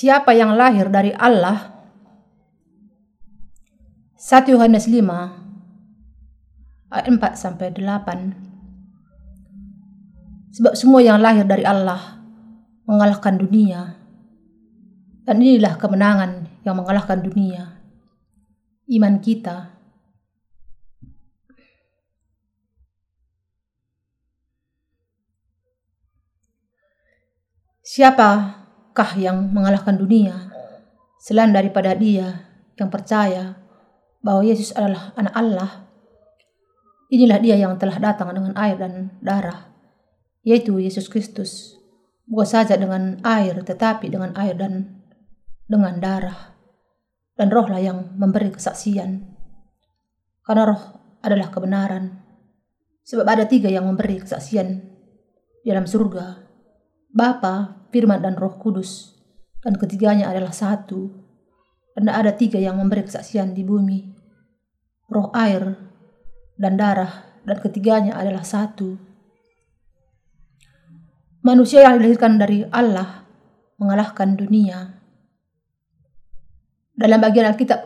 [0.00, 1.76] Siapa yang lahir dari Allah?
[4.16, 4.96] 1 Yohanes 5
[6.88, 12.16] ayat 4 sampai 8 Sebab semua yang lahir dari Allah
[12.88, 14.00] mengalahkan dunia
[15.28, 17.76] dan inilah kemenangan yang mengalahkan dunia
[18.88, 19.76] iman kita
[28.90, 30.50] Siapakah yang mengalahkan dunia
[31.22, 32.42] selain daripada dia
[32.74, 33.54] yang percaya
[34.18, 35.70] bahwa Yesus adalah anak Allah?
[37.06, 39.70] Inilah dia yang telah datang dengan air dan darah,
[40.42, 41.78] yaitu Yesus Kristus.
[42.26, 45.06] Bukan saja dengan air, tetapi dengan air dan
[45.70, 46.58] dengan darah.
[47.38, 49.22] Dan rohlah yang memberi kesaksian.
[50.42, 50.82] Karena roh
[51.22, 52.26] adalah kebenaran.
[53.06, 54.82] Sebab ada tiga yang memberi kesaksian
[55.62, 56.49] dalam surga.
[57.10, 59.18] Bapa, Firman dan Roh Kudus,
[59.66, 61.10] dan ketiganya adalah satu.
[61.90, 64.14] Karena ada tiga yang memberi kesaksian di bumi,
[65.10, 65.74] roh air
[66.54, 68.94] dan darah, dan ketiganya adalah satu.
[71.42, 73.26] Manusia yang dilahirkan dari Allah
[73.82, 75.02] mengalahkan dunia.
[76.94, 77.80] Dalam bagian Alkitab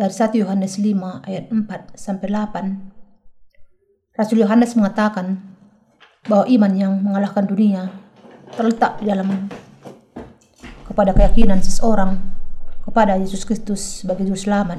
[0.00, 5.42] dari 1 Yohanes 5 ayat 4 sampai 8, Rasul Yohanes mengatakan
[6.24, 8.03] bahwa iman yang mengalahkan dunia
[8.54, 9.50] terletak dalam
[10.86, 12.18] kepada keyakinan seseorang
[12.86, 14.78] kepada Yesus Kristus sebagai juru selamat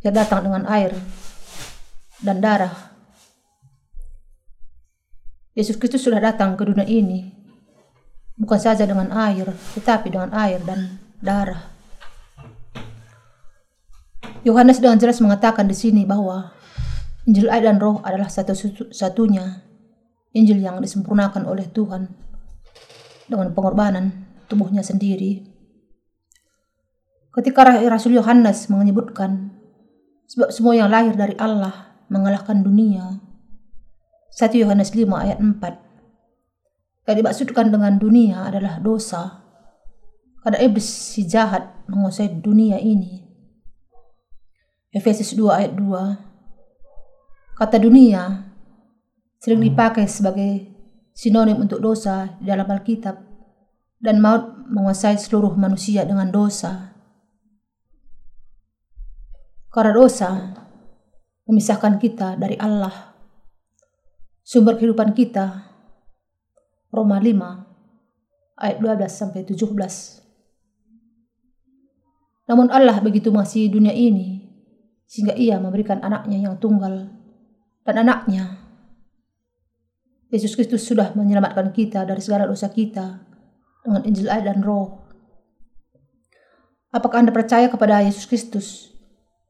[0.00, 0.96] yang datang dengan air
[2.24, 2.72] dan darah.
[5.56, 7.32] Yesus Kristus sudah datang ke dunia ini
[8.36, 11.72] bukan saja dengan air, tetapi dengan air dan darah.
[14.44, 16.54] Yohanes dengan jelas mengatakan di sini bahwa
[17.26, 19.66] Injil air dan roh adalah satu-satunya
[20.36, 22.25] Injil yang disempurnakan oleh Tuhan
[23.26, 25.42] dengan pengorbanan tubuhnya sendiri.
[27.34, 29.52] Ketika Rasul Yohanes menyebutkan
[30.26, 33.22] sebab semua yang lahir dari Allah mengalahkan dunia.
[34.36, 37.08] 1 Yohanes 5 ayat 4.
[37.08, 39.42] Yang dimaksudkan dengan dunia adalah dosa.
[40.42, 43.24] Karena iblis si jahat menguasai dunia ini.
[44.92, 47.56] Efesus 2 ayat 2.
[47.56, 48.52] Kata dunia
[49.40, 50.75] sering dipakai sebagai
[51.16, 53.16] sinonim untuk dosa di dalam Alkitab,
[53.96, 56.92] dan maut menguasai seluruh manusia dengan dosa.
[59.72, 60.52] Karena dosa
[61.48, 63.16] memisahkan kita dari Allah,
[64.44, 65.72] sumber kehidupan kita.
[66.86, 69.68] Roma 5 ayat 12 sampai 17.
[72.46, 74.48] Namun Allah begitu masih dunia ini
[75.04, 77.10] sehingga ia memberikan anaknya yang tunggal
[77.84, 78.65] dan anaknya
[80.26, 83.22] Yesus Kristus sudah menyelamatkan kita dari segala dosa kita
[83.86, 85.06] dengan Injil air dan roh.
[86.90, 88.90] Apakah Anda percaya kepada Yesus Kristus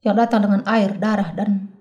[0.04, 1.72] yang datang dengan air, darah, dan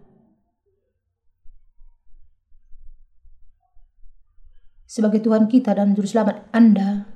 [4.88, 7.12] sebagai Tuhan kita dan Juru Selamat Anda?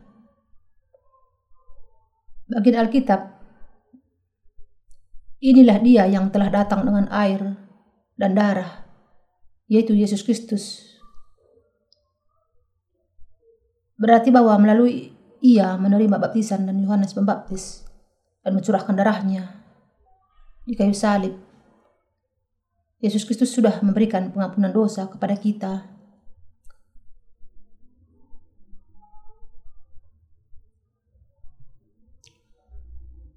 [2.50, 3.22] Bagian Alkitab,
[5.40, 7.56] inilah dia yang telah datang dengan air
[8.20, 8.84] dan darah,
[9.70, 10.89] yaitu Yesus Kristus
[14.00, 15.12] Berarti bahwa melalui
[15.44, 17.84] ia menerima baptisan dan Yohanes Pembaptis
[18.40, 19.60] dan mencurahkan darahnya
[20.64, 21.36] di kayu salib.
[23.04, 25.88] Yesus Kristus sudah memberikan pengampunan dosa kepada kita.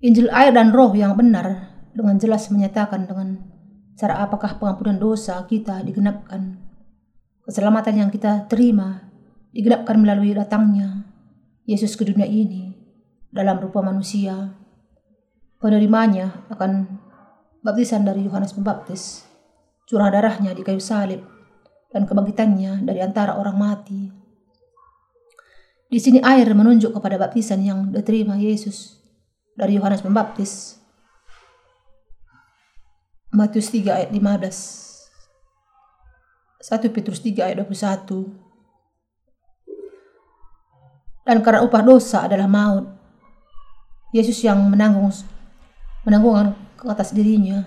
[0.02, 3.38] Injil air dan roh yang benar dengan jelas menyatakan dengan
[3.94, 6.58] cara apakah pengampunan dosa kita digenapkan.
[7.46, 9.11] Keselamatan yang kita terima
[9.52, 11.04] digenapkan melalui datangnya
[11.68, 12.72] Yesus ke dunia ini
[13.30, 14.56] dalam rupa manusia.
[15.62, 16.98] Penerimanya akan
[17.62, 19.22] baptisan dari Yohanes Pembaptis,
[19.86, 21.22] curah darahnya di kayu salib,
[21.94, 24.10] dan kebangkitannya dari antara orang mati.
[25.86, 28.98] Di sini air menunjuk kepada baptisan yang diterima Yesus
[29.54, 30.82] dari Yohanes Pembaptis.
[33.30, 34.92] Matius 3 ayat 15.
[36.58, 38.41] 1 Petrus 3 ayat 21
[41.22, 42.86] dan karena upah dosa adalah maut.
[44.12, 45.08] Yesus yang menanggung
[46.04, 47.64] menanggung ke atas dirinya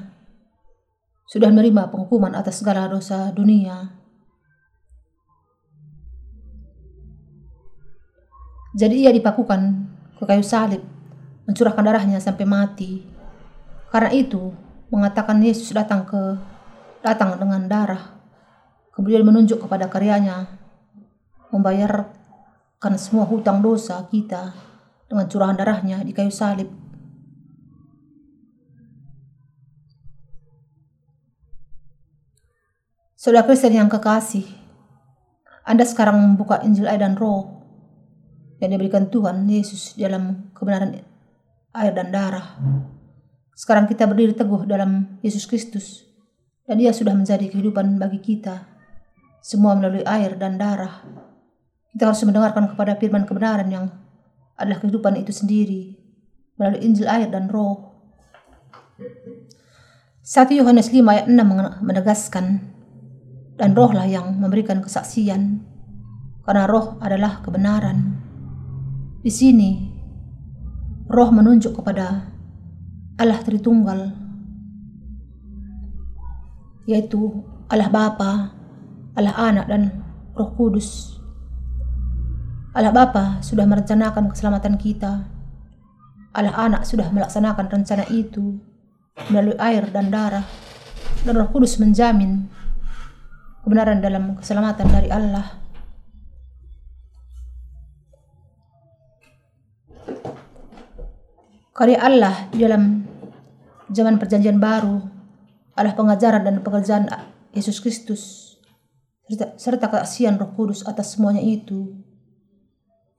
[1.25, 3.89] sudah menerima penghukuman atas segala dosa dunia.
[8.75, 9.87] Jadi ia dipakukan
[10.19, 10.83] ke kayu salib,
[11.47, 13.07] mencurahkan darahnya sampai mati.
[13.87, 14.51] Karena itu,
[14.91, 16.35] mengatakan Yesus datang ke
[16.99, 18.19] datang dengan darah,
[18.91, 20.51] kemudian menunjuk kepada karyanya,
[21.55, 22.11] membayar
[22.79, 24.53] karena semua hutang dosa kita
[25.07, 26.67] dengan curahan darahnya di kayu salib.
[33.25, 34.45] Saudara Kristen yang kekasih,
[35.65, 37.65] Anda sekarang membuka Injil air dan roh
[38.61, 41.01] yang diberikan Tuhan Yesus dalam kebenaran
[41.73, 42.61] air dan darah.
[43.57, 46.05] Sekarang kita berdiri teguh dalam Yesus Kristus
[46.69, 48.67] dan dia sudah menjadi kehidupan bagi kita.
[49.41, 51.01] Semua melalui air dan darah.
[51.95, 53.87] Kita harus mendengarkan kepada firman kebenaran yang
[54.59, 55.95] adalah kehidupan itu sendiri
[56.59, 57.95] melalui Injil air dan roh.
[60.27, 61.39] 1 Yohanes 5 ayat 6
[61.87, 62.45] menegaskan
[63.55, 65.63] dan rohlah yang memberikan kesaksian
[66.43, 68.19] karena roh adalah kebenaran.
[69.23, 69.95] Di sini
[71.07, 72.27] roh menunjuk kepada
[73.15, 74.11] Allah Tritunggal
[76.85, 77.41] yaitu
[77.71, 78.53] Allah Bapa,
[79.17, 80.03] Allah Anak dan
[80.37, 81.14] Roh Kudus.
[82.75, 85.23] Allah Bapa sudah merencanakan keselamatan kita.
[86.35, 88.59] Allah Anak sudah melaksanakan rencana itu
[89.31, 90.43] melalui air dan darah.
[91.23, 92.51] Dan Roh Kudus menjamin
[93.63, 95.55] kebenaran dalam keselamatan dari Allah.
[101.71, 103.07] Karya Allah di dalam
[103.87, 104.99] zaman perjanjian baru
[105.79, 107.07] adalah pengajaran dan pekerjaan
[107.55, 108.55] Yesus Kristus
[109.31, 112.04] serta, serta kesaksian Roh Kudus atas semuanya itu.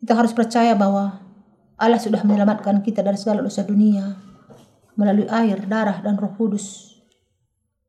[0.07, 1.19] Kita harus percaya bahwa
[1.75, 4.15] Allah sudah menyelamatkan kita dari segala dosa dunia
[4.95, 6.95] melalui air, darah, dan Roh Kudus.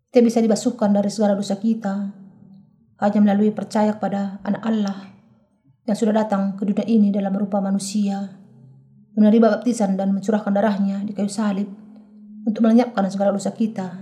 [0.10, 2.10] Kita bisa dibasuhkan dari segala dosa kita
[3.06, 5.14] hanya melalui percaya kepada anak Allah
[5.86, 8.34] yang sudah datang ke dunia ini dalam rupa manusia,
[9.14, 11.70] menerima baptisan dan mencurahkan darahnya di kayu salib
[12.50, 13.94] untuk melenyapkan segala dosa kita.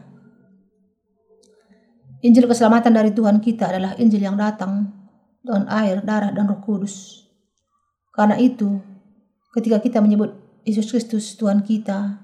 [2.23, 4.87] Injil keselamatan dari Tuhan kita adalah Injil yang datang
[5.43, 7.24] dengan air, darah, dan roh kudus.
[8.15, 8.79] Karena itu,
[9.51, 10.31] ketika kita menyebut
[10.63, 12.23] Yesus Kristus Tuhan kita,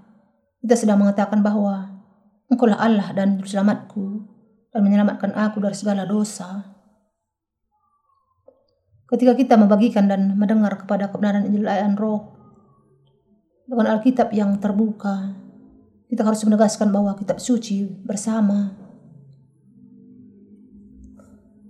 [0.64, 2.00] kita sedang mengatakan bahwa
[2.48, 4.24] Engkaulah Allah dan Selamatku,
[4.72, 6.64] dan menyelamatkan aku dari segala dosa.
[9.12, 12.32] Ketika kita membagikan dan mendengar kepada kebenaran Injil dan Roh
[13.68, 15.36] dengan Alkitab yang terbuka,
[16.08, 18.72] kita harus menegaskan bahwa kitab suci bersama,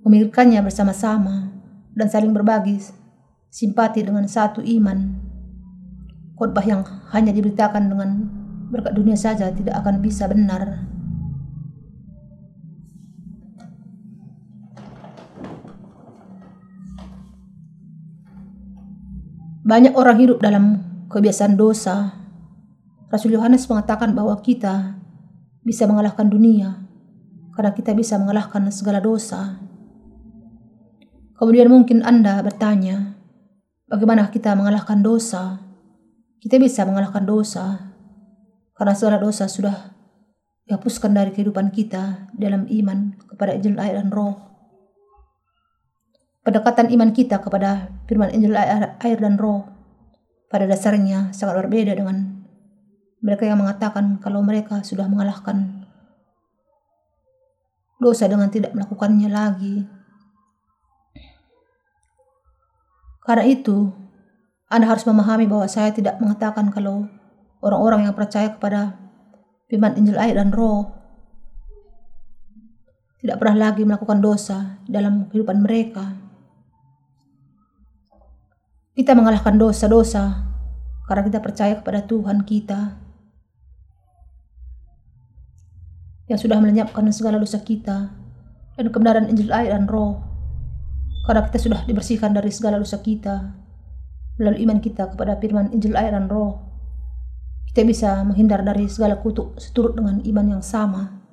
[0.06, 1.50] memikirkannya bersama-sama,
[1.98, 3.01] dan saling berbagi
[3.52, 5.20] simpati dengan satu iman.
[6.40, 6.82] Khotbah yang
[7.12, 8.10] hanya diberitakan dengan
[8.72, 10.88] berkat dunia saja tidak akan bisa benar.
[19.62, 20.82] Banyak orang hidup dalam
[21.12, 22.18] kebiasaan dosa.
[23.12, 24.98] Rasul Yohanes mengatakan bahwa kita
[25.62, 26.82] bisa mengalahkan dunia
[27.54, 29.60] karena kita bisa mengalahkan segala dosa.
[31.38, 33.11] Kemudian mungkin Anda bertanya,
[33.92, 35.60] bagaimana kita mengalahkan dosa?
[36.40, 37.94] Kita bisa mengalahkan dosa
[38.74, 39.94] karena segala dosa sudah
[40.66, 44.52] dihapuskan dari kehidupan kita dalam iman kepada Injil air dan roh
[46.42, 49.66] pendekatan iman kita kepada firman Injil air, dan roh
[50.50, 52.44] pada dasarnya sangat berbeda dengan
[53.22, 55.86] mereka yang mengatakan kalau mereka sudah mengalahkan
[58.02, 59.86] dosa dengan tidak melakukannya lagi.
[63.32, 63.96] Karena itu,
[64.68, 67.08] Anda harus memahami bahwa saya tidak mengatakan kalau
[67.64, 69.00] orang-orang yang percaya kepada
[69.72, 70.92] firman Injil air dan roh
[73.24, 76.12] tidak pernah lagi melakukan dosa dalam kehidupan mereka.
[79.00, 80.52] Kita mengalahkan dosa-dosa
[81.08, 83.00] karena kita percaya kepada Tuhan kita
[86.28, 88.12] yang sudah melenyapkan segala dosa kita
[88.76, 90.31] dan kebenaran Injil air dan roh
[91.32, 93.56] karena kita sudah dibersihkan dari segala dosa kita.
[94.36, 96.60] Melalui iman kita kepada firman Injil air dan roh.
[97.72, 101.24] Kita bisa menghindar dari segala kutuk seturut dengan iman yang sama.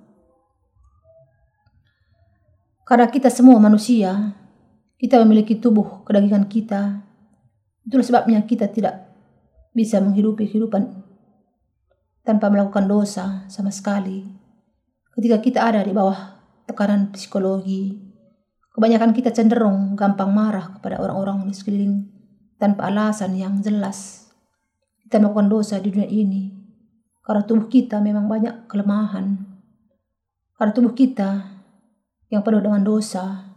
[2.86, 4.38] Karena kita semua manusia
[5.02, 7.02] kita memiliki tubuh kedagingan kita.
[7.82, 9.02] Itulah sebabnya kita tidak
[9.74, 10.94] bisa menghidupi kehidupan
[12.22, 14.22] tanpa melakukan dosa sama sekali.
[15.10, 16.38] Ketika kita ada di bawah
[16.70, 18.07] tekanan psikologi,
[18.78, 22.06] kebanyakan kita cenderung gampang marah kepada orang-orang di sekeliling
[22.62, 24.30] tanpa alasan yang jelas.
[25.02, 26.54] Kita melakukan dosa di dunia ini
[27.26, 29.34] karena tubuh kita memang banyak kelemahan.
[30.54, 31.58] Karena tubuh kita
[32.30, 33.50] yang penuh dengan dosa,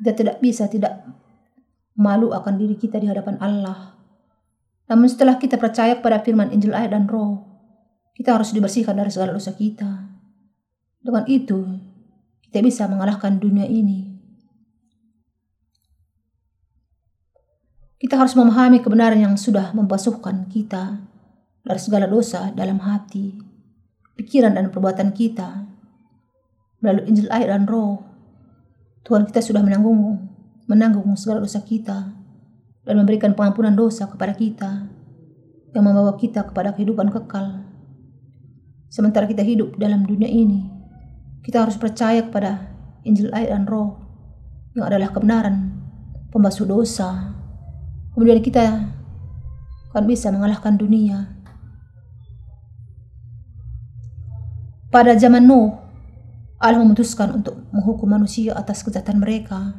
[0.00, 1.04] kita tidak bisa tidak
[1.92, 3.92] malu akan diri kita di hadapan Allah.
[4.88, 7.44] Namun setelah kita percaya kepada firman Injil ayat dan roh,
[8.16, 10.16] kita harus dibersihkan dari segala dosa kita.
[11.04, 11.60] Dengan itu,
[12.48, 14.05] kita bisa mengalahkan dunia ini.
[17.96, 21.00] Kita harus memahami kebenaran yang sudah membasuhkan kita
[21.64, 23.40] dari segala dosa dalam hati,
[24.20, 25.64] pikiran dan perbuatan kita.
[26.84, 28.04] Melalui Injil air dan roh,
[29.00, 30.28] Tuhan kita sudah menanggung,
[30.68, 32.12] menanggung segala dosa kita
[32.84, 34.92] dan memberikan pengampunan dosa kepada kita
[35.72, 37.64] yang membawa kita kepada kehidupan kekal.
[38.92, 40.68] Sementara kita hidup dalam dunia ini,
[41.40, 42.76] kita harus percaya kepada
[43.08, 44.04] Injil air dan roh
[44.76, 45.80] yang adalah kebenaran,
[46.28, 47.35] pembasuh dosa,
[48.16, 48.88] kemudian kita
[49.92, 51.36] akan bisa mengalahkan dunia.
[54.88, 55.76] Pada zaman Nuh,
[56.56, 59.76] Allah memutuskan untuk menghukum manusia atas kejahatan mereka,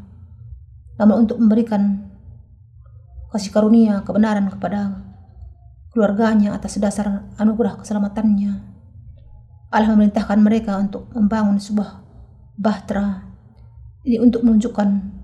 [1.02, 2.14] namun untuk memberikan
[3.34, 5.02] kasih karunia kebenaran kepada
[5.90, 8.62] keluarganya atas dasar anugerah keselamatannya.
[9.74, 12.06] Allah memerintahkan mereka untuk membangun sebuah
[12.62, 13.26] bahtera
[14.06, 15.18] ini untuk menunjukkan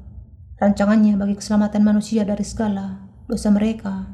[0.58, 4.10] rancangannya bagi keselamatan manusia dari segala dosa mereka.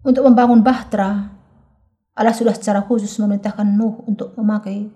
[0.00, 1.36] Untuk membangun bahtera,
[2.16, 4.88] Allah sudah secara khusus memerintahkan Nuh untuk memakai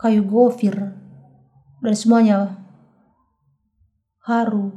[0.00, 0.76] kayu gofir
[1.80, 2.60] dan semuanya
[4.24, 4.72] haru.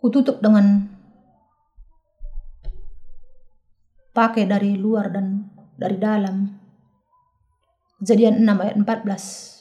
[0.00, 0.88] Kututup dengan
[4.12, 5.48] pakai dari luar dan
[5.80, 6.60] dari dalam.
[8.04, 9.53] Kejadian 6 ayat 14.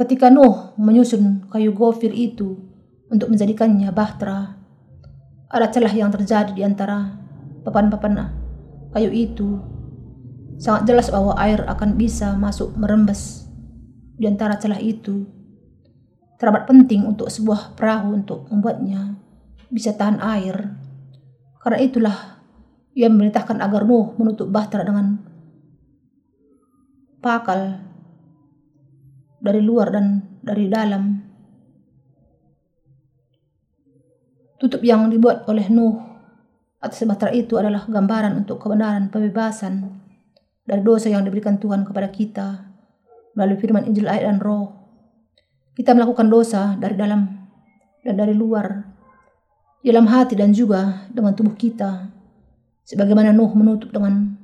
[0.00, 2.56] Ketika Nuh menyusun kayu gofir itu
[3.12, 4.56] untuk menjadikannya bahtera,
[5.52, 7.20] ada celah yang terjadi di antara
[7.68, 8.32] papan-papan
[8.96, 9.60] kayu itu.
[10.56, 13.44] Sangat jelas bahwa air akan bisa masuk merembes
[14.16, 15.28] di antara celah itu.
[16.40, 19.20] Teramat penting untuk sebuah perahu untuk membuatnya
[19.68, 20.80] bisa tahan air.
[21.60, 22.16] Karena itulah
[22.96, 25.20] ia memerintahkan agar Nuh menutup bahtera dengan
[27.20, 27.89] pakal
[29.40, 31.18] dari luar dan dari dalam.
[34.60, 35.96] Tutup yang dibuat oleh Nuh
[36.80, 40.00] atas bahtera itu adalah gambaran untuk kebenaran pembebasan
[40.64, 42.68] dari dosa yang diberikan Tuhan kepada kita
[43.32, 44.76] melalui firman Injil ayat dan roh.
[45.72, 47.24] Kita melakukan dosa dari dalam
[48.04, 48.84] dan dari luar,
[49.80, 52.20] dalam hati dan juga dengan tubuh kita
[52.90, 54.34] Sebagaimana Nuh menutup dengan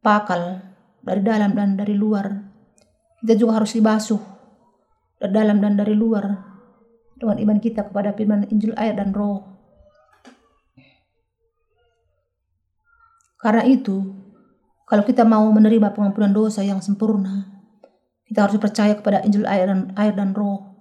[0.00, 0.64] pakal
[1.04, 2.32] dari dalam dan dari luar,
[3.24, 4.20] kita juga harus dibasuh
[5.16, 6.28] dari dalam dan dari luar
[7.16, 9.40] dengan iman kita kepada firman Injil air dan roh.
[13.40, 14.12] Karena itu,
[14.84, 17.48] kalau kita mau menerima pengampunan dosa yang sempurna,
[18.28, 20.76] kita harus percaya kepada Injil air dan air dan roh.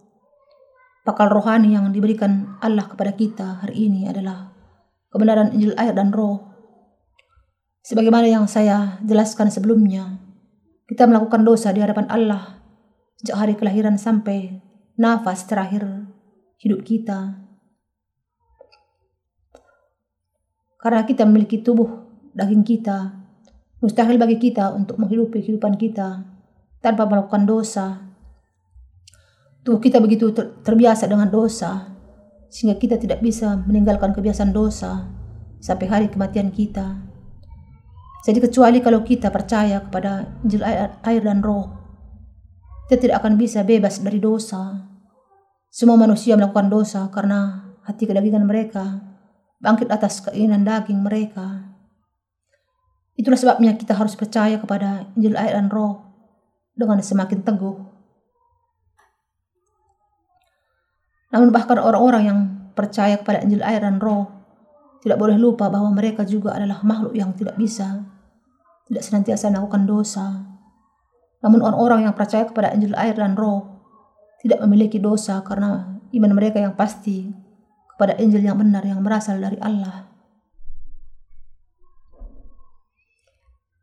[1.07, 4.51] Pakal rohani yang diberikan Allah kepada kita hari ini adalah
[5.07, 6.53] kebenaran Injil air dan roh
[7.83, 10.22] Sebagaimana yang saya jelaskan sebelumnya,
[10.89, 12.59] kita melakukan dosa di hadapan Allah
[13.19, 14.59] sejak hari kelahiran sampai
[14.99, 16.11] nafas terakhir
[16.59, 17.39] hidup kita.
[20.83, 21.87] Karena kita memiliki tubuh
[22.35, 23.15] daging kita,
[23.79, 26.27] mustahil bagi kita untuk menghidupi kehidupan kita
[26.83, 28.03] tanpa melakukan dosa.
[29.63, 31.95] Tubuh kita begitu terbiasa dengan dosa,
[32.51, 35.07] sehingga kita tidak bisa meninggalkan kebiasaan dosa
[35.63, 37.12] sampai hari kematian kita.
[38.23, 41.67] Jadi kecuali kalau kita percaya kepada Injil air, air dan roh,
[42.87, 44.79] kita tidak akan bisa bebas dari dosa.
[45.67, 49.03] Semua manusia melakukan dosa karena hati kedagingan mereka
[49.59, 51.67] bangkit atas keinginan daging mereka.
[53.19, 56.07] Itulah sebabnya kita harus percaya kepada Injil air dan roh
[56.79, 57.77] dengan semakin teguh.
[61.35, 62.39] Namun bahkan orang-orang yang
[62.71, 64.31] percaya kepada Injil air dan roh
[65.03, 68.12] tidak boleh lupa bahwa mereka juga adalah makhluk yang tidak bisa
[68.93, 70.45] tidak senantiasa melakukan dosa.
[71.41, 73.81] Namun orang-orang yang percaya kepada Injil air dan roh
[74.45, 77.33] tidak memiliki dosa karena iman mereka yang pasti
[77.89, 80.13] kepada Injil yang benar yang berasal dari Allah.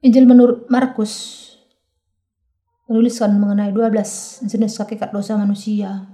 [0.01, 1.37] Injil menurut Markus
[2.89, 6.09] menuliskan mengenai 12 jenis hakikat dosa manusia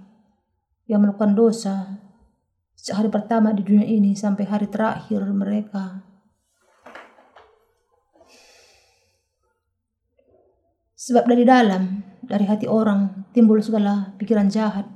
[0.90, 2.00] yang melakukan dosa
[2.74, 6.15] sejak hari pertama di dunia ini sampai hari terakhir mereka.
[11.06, 14.90] Sebab dari dalam, dari hati orang, timbul segala pikiran jahat,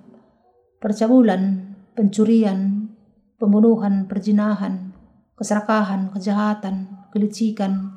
[0.82, 2.90] percabulan, pencurian,
[3.38, 4.90] pembunuhan, perjinahan,
[5.38, 7.94] keserakahan, kejahatan, kelicikan,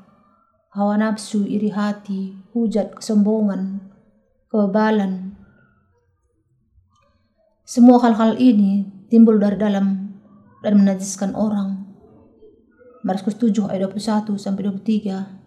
[0.77, 3.81] hawa nafsu, iri hati, hujat, kesombongan,
[4.45, 5.33] kebebalan.
[7.65, 10.13] Semua hal-hal ini timbul dari dalam
[10.61, 11.81] dan menajiskan orang.
[13.01, 15.42] Markus 7 ayat 21 sampai 23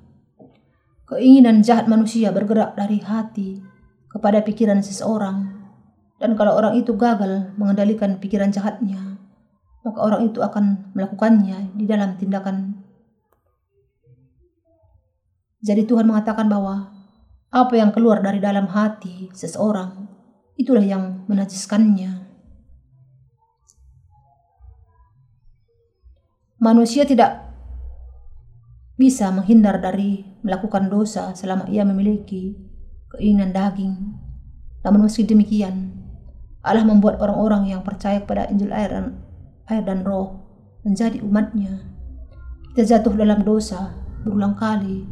[1.07, 3.63] Keinginan jahat manusia bergerak dari hati
[4.11, 5.55] kepada pikiran seseorang.
[6.19, 9.21] Dan kalau orang itu gagal mengendalikan pikiran jahatnya,
[9.87, 12.83] maka orang itu akan melakukannya di dalam tindakan.
[15.63, 16.91] Jadi Tuhan mengatakan bahwa
[17.55, 20.11] apa yang keluar dari dalam hati seseorang
[20.59, 22.27] itulah yang menajiskannya.
[26.59, 27.46] Manusia tidak
[28.97, 32.57] bisa menghindar dari melakukan dosa selama ia memiliki
[33.13, 33.93] keinginan daging.
[34.81, 35.93] Namun meski demikian,
[36.65, 39.21] Allah membuat orang-orang yang percaya kepada Injil air dan,
[39.69, 40.49] air dan roh
[40.81, 41.85] menjadi umatnya.
[42.73, 43.93] Kita jatuh dalam dosa
[44.25, 45.05] berulang kali,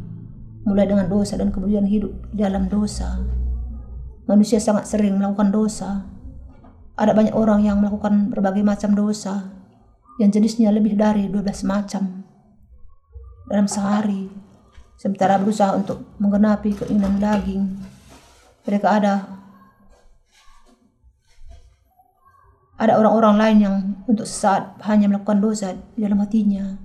[0.65, 3.21] mulai dengan dosa dan kemudian hidup dalam dosa.
[4.25, 6.09] Manusia sangat sering melakukan dosa.
[6.97, 9.53] Ada banyak orang yang melakukan berbagai macam dosa
[10.17, 12.24] yang jenisnya lebih dari 12 macam
[13.49, 14.29] dalam sehari.
[14.95, 17.63] Sementara berusaha untuk menggenapi keinginan daging
[18.65, 19.13] mereka ada
[22.75, 23.75] ada orang-orang lain yang
[24.09, 26.75] untuk sesaat hanya melakukan dosa di dalam hatinya.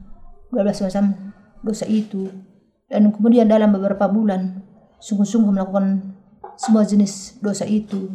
[0.52, 1.04] 12 macam
[1.64, 2.30] dosa itu.
[2.86, 4.62] Dan kemudian dalam beberapa bulan
[5.00, 6.14] sungguh-sungguh melakukan
[6.60, 8.06] semua jenis dosa itu.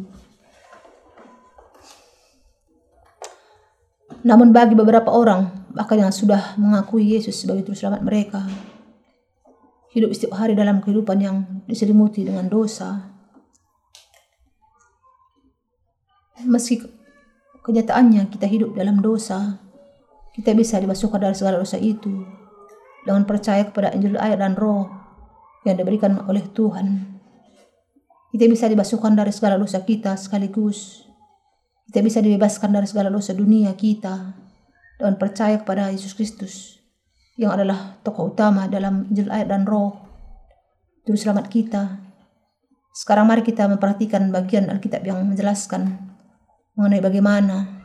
[4.22, 8.40] Namun bagi beberapa orang, bahkan yang sudah mengakui Yesus sebagai juru selamat mereka,
[9.92, 11.36] hidup setiap hari dalam kehidupan yang
[11.68, 13.12] diselimuti dengan dosa.
[16.48, 16.80] Meski
[17.60, 19.60] kenyataannya kita hidup dalam dosa,
[20.32, 22.24] kita bisa dibasuhkan dari segala dosa itu
[23.04, 24.88] dengan percaya kepada Injil air dan roh
[25.68, 27.20] yang diberikan oleh Tuhan.
[28.32, 31.06] Kita bisa dibasuhkan dari segala dosa kita sekaligus
[31.86, 34.45] kita bisa dibebaskan dari segala dosa dunia kita
[34.96, 36.80] dan percaya kepada Yesus Kristus
[37.36, 39.92] yang adalah tokoh utama dalam Injil air dan roh.
[41.04, 42.00] Juru selamat kita.
[42.96, 46.00] Sekarang mari kita memperhatikan bagian Alkitab yang menjelaskan
[46.74, 47.84] mengenai bagaimana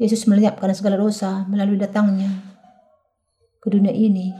[0.00, 2.32] Yesus melenyapkan segala dosa melalui datangnya
[3.60, 4.32] ke dunia ini.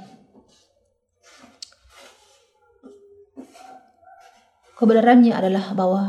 [4.75, 6.03] Kebenarannya adalah bahwa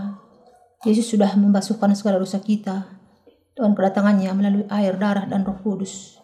[0.88, 2.95] Yesus sudah membasuhkan segala dosa kita
[3.56, 6.20] dengan kedatangannya melalui air, darah, dan roh kudus.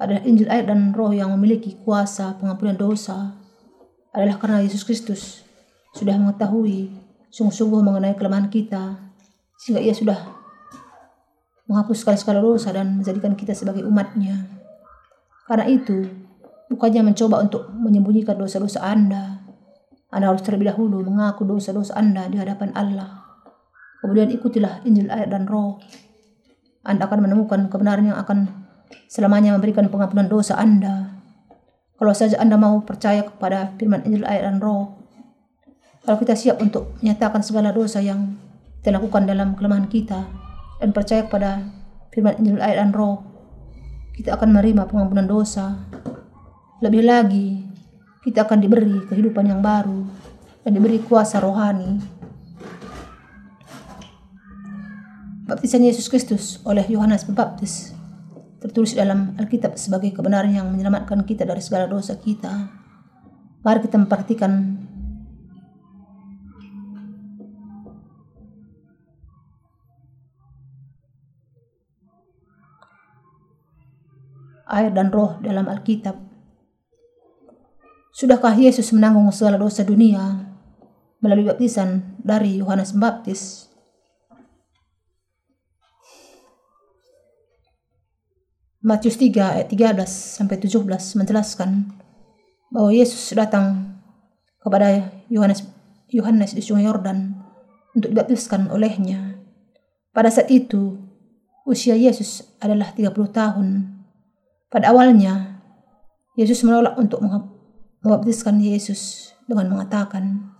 [0.00, 3.36] Adalah Injil air dan roh yang memiliki kuasa pengampunan dosa
[4.10, 5.46] adalah karena Yesus Kristus
[5.92, 6.90] sudah mengetahui
[7.32, 8.98] sungguh-sungguh mengenai kelemahan kita
[9.56, 10.18] sehingga ia sudah
[11.70, 14.44] menghapuskan segala dosa dan menjadikan kita sebagai umatnya.
[15.46, 16.04] Karena itu,
[16.68, 19.40] bukannya mencoba untuk menyembunyikan dosa-dosa Anda,
[20.12, 23.24] Anda harus terlebih dahulu mengaku dosa-dosa Anda di hadapan Allah.
[24.04, 25.78] Kemudian ikutilah Injil air dan roh.
[26.82, 28.50] Anda akan menemukan kebenaran yang akan
[29.06, 31.14] selamanya memberikan pengampunan dosa Anda.
[31.94, 34.98] Kalau saja Anda mau percaya kepada firman Injil air dan roh.
[36.02, 38.34] Kalau kita siap untuk menyatakan segala dosa yang
[38.82, 40.26] kita lakukan dalam kelemahan kita
[40.82, 41.62] dan percaya kepada
[42.10, 43.22] firman Injil air dan roh,
[44.18, 45.86] kita akan menerima pengampunan dosa.
[46.82, 47.62] Lebih lagi,
[48.26, 50.02] kita akan diberi kehidupan yang baru
[50.66, 52.21] dan diberi kuasa rohani
[55.52, 57.92] Baptisan Yesus Kristus oleh Yohanes Pembaptis
[58.56, 62.72] tertulis dalam Alkitab sebagai kebenaran yang menyelamatkan kita dari segala dosa kita.
[63.60, 64.80] Mari kita memperhatikan
[74.72, 76.16] air dan roh dalam Alkitab.
[78.08, 80.48] Sudahkah Yesus menanggung segala dosa dunia
[81.20, 83.71] melalui baptisan dari Yohanes Pembaptis?
[88.82, 90.82] Matius 3 ayat 13 sampai 17
[91.14, 91.94] menjelaskan
[92.74, 93.94] bahwa Yesus datang
[94.58, 95.62] kepada Yohanes
[96.10, 97.30] Yohanes di Sungai Yordan
[97.94, 99.38] untuk dibaptiskan olehnya.
[100.10, 100.98] Pada saat itu,
[101.62, 103.86] usia Yesus adalah 30 tahun.
[104.66, 105.62] Pada awalnya,
[106.34, 107.22] Yesus menolak untuk
[108.02, 110.50] membaptiskan Yesus dengan mengatakan,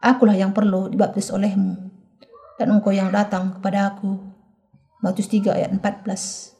[0.00, 1.76] Akulah yang perlu dibaptis olehmu,
[2.56, 4.16] dan engkau yang datang kepada aku.
[5.04, 6.59] Matius 3 ayat 14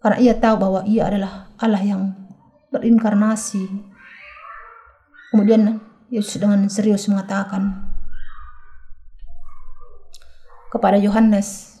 [0.00, 2.16] karena ia tahu bahwa ia adalah Allah yang
[2.72, 3.68] berinkarnasi.
[5.30, 5.78] Kemudian
[6.10, 7.86] Yesus dengan serius mengatakan
[10.72, 11.78] kepada Yohanes,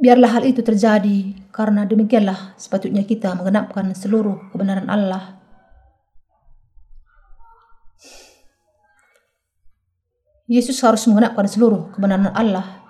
[0.00, 5.38] biarlah hal itu terjadi karena demikianlah sepatutnya kita menggenapkan seluruh kebenaran Allah.
[10.50, 12.82] Yesus harus menggenapkan seluruh kebenaran Allah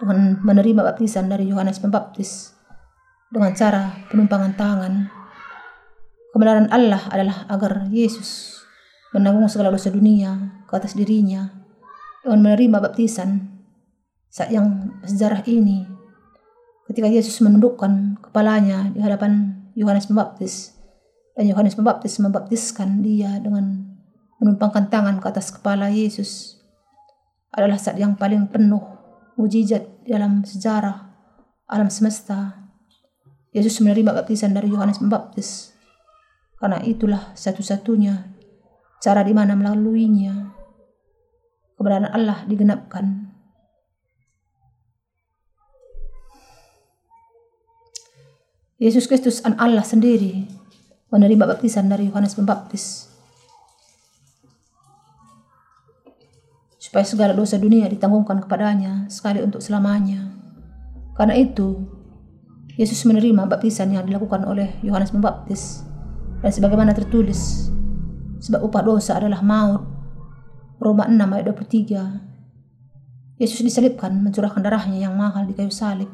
[0.00, 2.55] dengan menerima baptisan dari Yohanes Pembaptis
[3.30, 4.92] dengan cara penumpangan tangan.
[6.30, 8.60] Kebenaran Allah adalah agar Yesus
[9.16, 11.48] menanggung segala dosa dunia ke atas dirinya
[12.20, 13.56] dengan menerima baptisan
[14.28, 15.88] saat yang sejarah ini
[16.90, 20.76] ketika Yesus menundukkan kepalanya di hadapan Yohanes Pembaptis
[21.32, 23.96] dan Yohanes Pembaptis membaptiskan dia dengan
[24.36, 26.60] menumpangkan tangan ke atas kepala Yesus
[27.56, 28.84] adalah saat yang paling penuh
[29.40, 31.08] mujizat dalam sejarah
[31.66, 32.65] alam semesta.
[33.54, 35.76] Yesus menerima baptisan dari Yohanes Pembaptis
[36.56, 38.32] karena itulah satu-satunya
[38.98, 40.56] cara di mana melaluinya
[41.76, 43.28] keberadaan Allah digenapkan.
[48.76, 50.44] Yesus Kristus an Allah sendiri
[51.08, 53.08] menerima baptisan dari Yohanes Pembaptis
[56.76, 60.32] supaya segala dosa dunia ditanggungkan kepadanya sekali untuk selamanya.
[61.16, 61.95] Karena itu,
[62.76, 65.80] Yesus menerima baptisan yang dilakukan oleh Yohanes Pembaptis
[66.44, 67.72] dan sebagaimana tertulis,
[68.44, 69.80] sebab upah dosa adalah maut.
[70.76, 73.40] Roma 6 ayat 23.
[73.40, 76.08] Yesus disalibkan mencurahkan darahnya yang mahal di kayu salib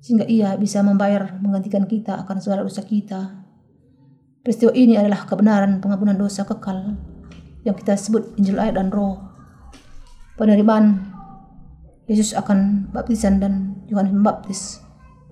[0.00, 3.44] sehingga ia bisa membayar menggantikan kita akan segala dosa kita.
[4.44, 6.96] Peristiwa ini adalah kebenaran pengampunan dosa kekal
[7.64, 9.20] yang kita sebut Injil air dan roh.
[10.36, 11.12] Penerimaan
[12.04, 14.83] Yesus akan baptisan dan Yohanes membaptis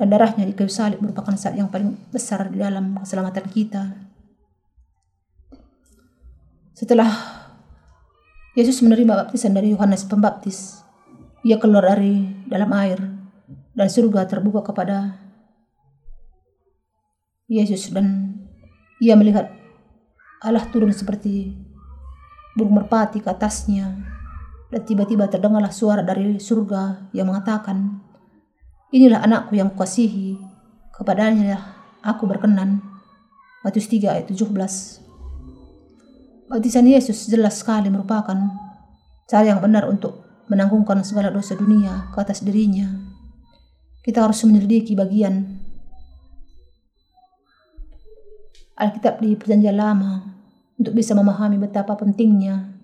[0.02, 3.94] dan darahnya di kayu salib merupakan saat yang paling besar di dalam keselamatan kita.
[6.74, 7.06] Setelah
[8.58, 10.82] Yesus menerima baptisan dari Yohanes Pembaptis,
[11.46, 12.18] ia keluar dari
[12.50, 12.98] dalam air
[13.78, 15.22] dan surga terbuka kepada
[17.46, 18.34] Yesus dan
[18.98, 19.54] ia melihat
[20.42, 21.54] Allah turun seperti
[22.58, 24.02] burung merpati ke atasnya
[24.66, 28.02] dan tiba-tiba terdengarlah suara dari surga yang mengatakan
[28.92, 30.37] inilah anakku yang kukasihi
[30.92, 31.59] kepadanya
[32.05, 32.85] aku berkenan.
[33.64, 34.52] Matius 3 ayat 17
[36.50, 38.37] Baptisan Yesus jelas sekali merupakan
[39.24, 40.20] cara yang benar untuk
[40.52, 42.90] menanggungkan segala dosa dunia ke atas dirinya.
[44.02, 45.62] Kita harus menyelidiki bagian
[48.76, 50.26] Alkitab di Perjanjian Lama
[50.74, 52.74] untuk bisa memahami betapa pentingnya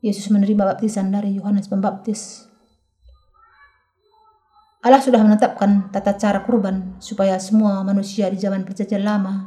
[0.00, 2.45] Yesus menerima baptisan dari Yohanes Pembaptis.
[4.86, 9.42] Allah sudah menetapkan tata cara kurban supaya semua manusia di zaman Perjanjian Lama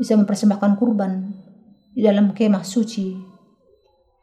[0.00, 1.28] bisa mempersembahkan kurban
[1.92, 3.12] di dalam kemah suci.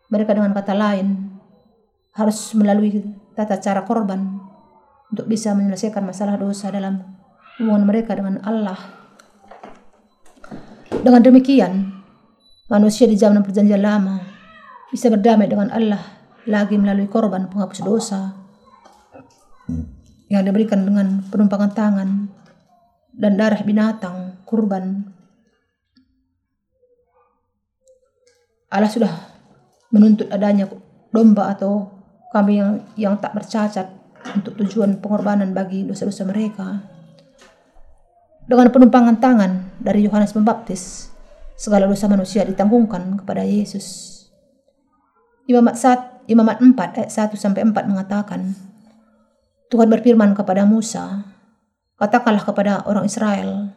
[0.09, 1.37] Mereka dengan kata lain
[2.17, 4.41] harus melalui tata cara korban
[5.13, 6.97] untuk bisa menyelesaikan masalah dosa dalam
[7.61, 9.05] hubungan mereka dengan Allah.
[10.89, 11.93] Dengan demikian,
[12.73, 14.17] manusia di zaman perjanjian lama
[14.89, 16.01] bisa berdamai dengan Allah
[16.49, 18.42] lagi melalui korban penghapus dosa
[20.33, 22.09] yang diberikan dengan penumpangan tangan
[23.13, 25.13] dan darah binatang kurban.
[28.73, 29.13] Allah sudah
[29.93, 30.65] menuntut adanya
[31.13, 31.93] domba atau
[32.33, 33.85] kambing yang, yang tak bercacat
[34.33, 36.81] untuk tujuan pengorbanan bagi dosa-dosa mereka.
[38.49, 41.13] Dengan penumpangan tangan dari Yohanes Pembaptis,
[41.53, 44.19] segala dosa manusia ditanggungkan kepada Yesus.
[45.45, 48.72] Imamat, saat, Imamat 4 ayat 1 sampai 4 mengatakan,
[49.73, 51.25] Tuhan berfirman kepada Musa,
[51.97, 53.73] katakanlah kepada orang Israel,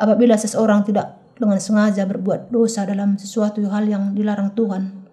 [0.00, 5.04] apabila seseorang tidak dengan sengaja berbuat dosa dalam sesuatu hal yang dilarang Tuhan,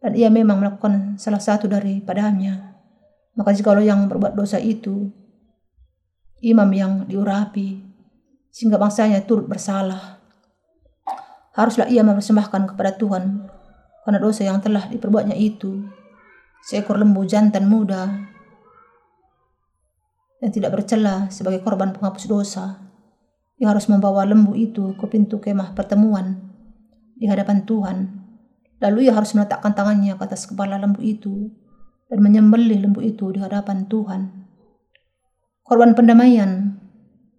[0.00, 2.72] dan ia memang melakukan salah satu daripadanya,
[3.36, 5.12] maka jikalau yang berbuat dosa itu
[6.40, 7.84] imam yang diurapi
[8.48, 10.24] sehingga bangsanya turut bersalah,
[11.52, 13.44] haruslah ia mempersembahkan kepada Tuhan
[14.08, 15.84] karena dosa yang telah diperbuatnya itu
[16.64, 18.27] seekor lembu jantan muda
[20.38, 22.78] yang tidak bercela sebagai korban penghapus dosa.
[23.58, 26.38] Ia harus membawa lembu itu ke pintu kemah pertemuan
[27.18, 27.98] di hadapan Tuhan.
[28.78, 31.50] Lalu ia harus meletakkan tangannya ke atas kepala lembu itu
[32.06, 34.46] dan menyembelih lembu itu di hadapan Tuhan.
[35.66, 36.78] Korban pendamaian,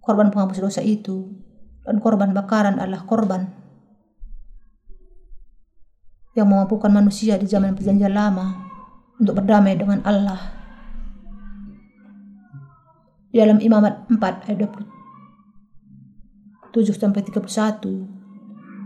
[0.04, 1.32] korban penghapus dosa itu,
[1.88, 3.50] dan korban bakaran adalah korban
[6.38, 8.70] yang memampukan manusia di zaman perjanjian lama
[9.18, 10.59] untuk berdamai dengan Allah.
[13.30, 14.58] Di dalam Imamat 4 ayat
[16.74, 18.20] 27 sampai 31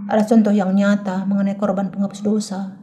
[0.03, 2.75] ada contoh yang nyata mengenai korban penghapus dosa.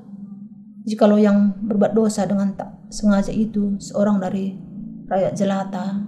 [0.89, 4.57] Jikalau yang berbuat dosa dengan tak sengaja itu seorang dari
[5.05, 6.01] rakyat jelata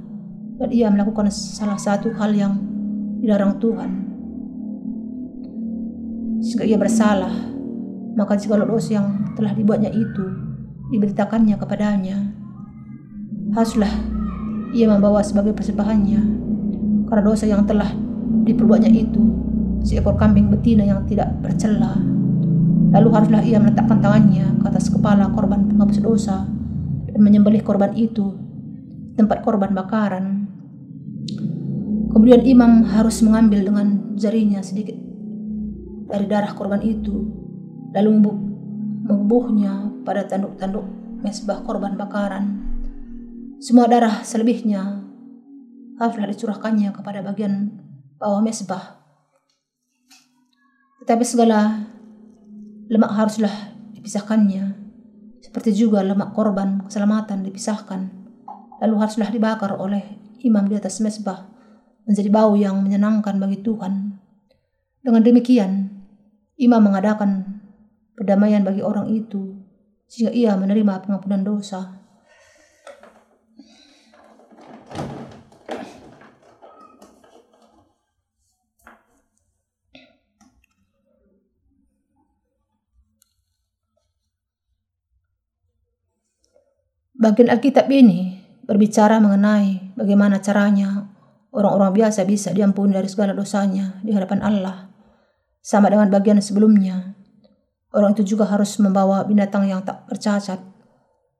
[0.57, 2.57] dan ia melakukan salah satu hal yang
[3.21, 3.91] dilarang Tuhan
[6.43, 7.31] sehingga ia bersalah
[8.17, 9.07] maka jika dosa yang
[9.38, 10.27] telah dibuatnya itu
[10.91, 12.19] diberitakannya kepadanya
[13.55, 13.91] haruslah
[14.72, 16.20] ia membawa sebagai persembahannya
[17.08, 17.92] karena dosa yang telah
[18.48, 19.22] diperbuatnya itu
[19.85, 22.00] seekor kambing betina yang tidak bercela
[22.92, 26.44] Lalu haruslah ia meletakkan tangannya ke atas kepala korban penghapus dosa
[27.08, 28.37] dan menyembelih korban itu
[29.16, 30.44] tempat korban bakaran.
[32.12, 34.92] Kemudian imam harus mengambil dengan jarinya sedikit
[36.12, 37.32] dari darah korban itu,
[37.96, 38.37] lalu
[39.08, 40.85] membubuhnya pada tanduk-tanduk
[41.24, 42.62] mesbah korban bakaran.
[43.62, 45.07] Semua darah selebihnya
[46.03, 47.70] haruslah dicurahkannya kepada bagian
[48.18, 48.98] bawah mesbah.
[50.98, 51.87] Tetapi segala
[52.90, 53.55] lemak haruslah
[53.94, 54.75] dipisahkannya,
[55.46, 58.11] seperti juga lemak korban keselamatan dipisahkan,
[58.83, 60.11] lalu haruslah dibakar oleh
[60.42, 61.46] imam di atas mesbah
[62.03, 64.18] menjadi bau yang menyenangkan bagi Tuhan.
[65.07, 66.03] Dengan demikian,
[66.59, 67.62] imam mengadakan
[68.18, 69.55] perdamaian bagi orang itu
[70.11, 72.02] sehingga ia menerima pengampunan dosa.
[87.22, 88.35] Bagian Alkitab ini
[88.66, 91.06] berbicara mengenai bagaimana caranya
[91.54, 94.90] orang-orang biasa bisa diampuni dari segala dosanya di hadapan Allah.
[95.62, 97.14] Sama dengan bagian sebelumnya,
[97.94, 100.58] orang itu juga harus membawa binatang yang tak bercacat,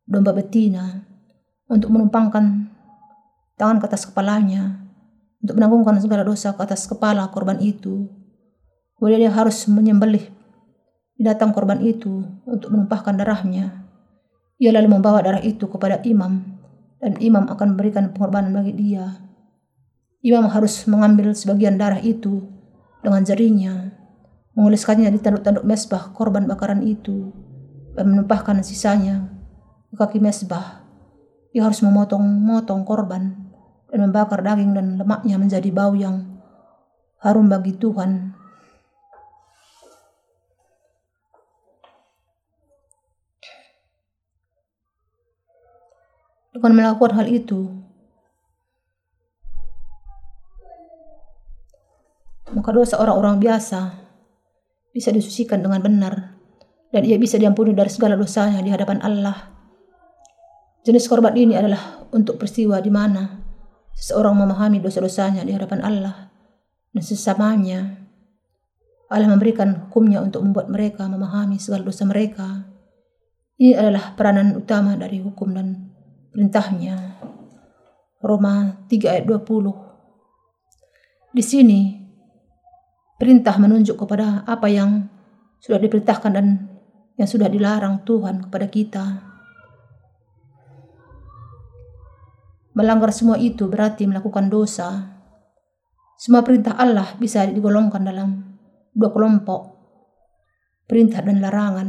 [0.07, 1.03] domba betina,
[1.67, 2.71] untuk menumpangkan
[3.59, 4.87] tangan ke atas kepalanya,
[5.43, 8.07] untuk menanggungkan segala dosa ke atas kepala korban itu.
[8.95, 10.31] Kemudian dia harus menyembelih
[11.19, 13.82] binatang korban itu untuk menumpahkan darahnya.
[14.63, 16.39] Ia lalu membawa darah itu kepada imam,
[17.03, 19.19] dan imam akan memberikan pengorbanan bagi dia.
[20.23, 22.47] Imam harus mengambil sebagian darah itu
[23.03, 23.91] dengan jarinya,
[24.55, 27.35] menguliskannya di tanduk-tanduk mesbah korban bakaran itu,
[27.99, 29.35] dan menumpahkan sisanya
[29.91, 30.87] ke kaki mesbah.
[31.51, 33.35] Ia harus memotong-motong korban
[33.91, 36.39] dan membakar daging dan lemaknya menjadi bau yang
[37.19, 38.39] harum bagi Tuhan
[46.53, 47.65] Dengan melakukan hal itu,
[52.53, 53.81] maka dosa orang-orang biasa
[54.93, 56.37] bisa disucikan dengan benar
[56.93, 59.49] dan ia bisa diampuni dari segala dosanya di hadapan Allah.
[60.85, 63.41] Jenis korban ini adalah untuk peristiwa di mana
[63.97, 66.29] seseorang memahami dosa-dosanya di hadapan Allah
[66.93, 67.81] dan sesamanya.
[69.13, 72.65] Allah memberikan hukumnya untuk membuat mereka memahami segala dosa mereka.
[73.61, 75.92] Ini adalah peranan utama dari hukum dan
[76.33, 77.21] perintahnya.
[78.25, 79.69] Roma 3 ayat 20.
[81.33, 81.81] Di sini
[83.21, 85.07] perintah menunjuk kepada apa yang
[85.63, 86.47] sudah diperintahkan dan
[87.21, 89.05] yang sudah dilarang Tuhan kepada kita.
[92.73, 95.21] Melanggar semua itu berarti melakukan dosa.
[96.17, 98.31] Semua perintah Allah bisa digolongkan dalam
[98.97, 99.77] dua kelompok,
[100.89, 101.89] perintah dan larangan.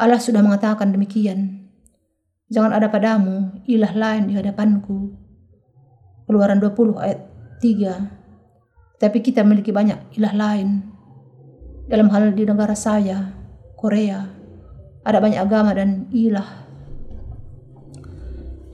[0.00, 1.59] Allah sudah mengatakan demikian.
[2.50, 5.14] Jangan ada padamu ilah lain di hadapanku.
[6.26, 7.30] Keluaran 20 ayat
[7.62, 8.98] 3.
[8.98, 10.82] Tapi kita memiliki banyak ilah lain.
[11.86, 13.30] Dalam hal di negara saya,
[13.78, 14.26] Korea,
[15.06, 16.66] ada banyak agama dan ilah.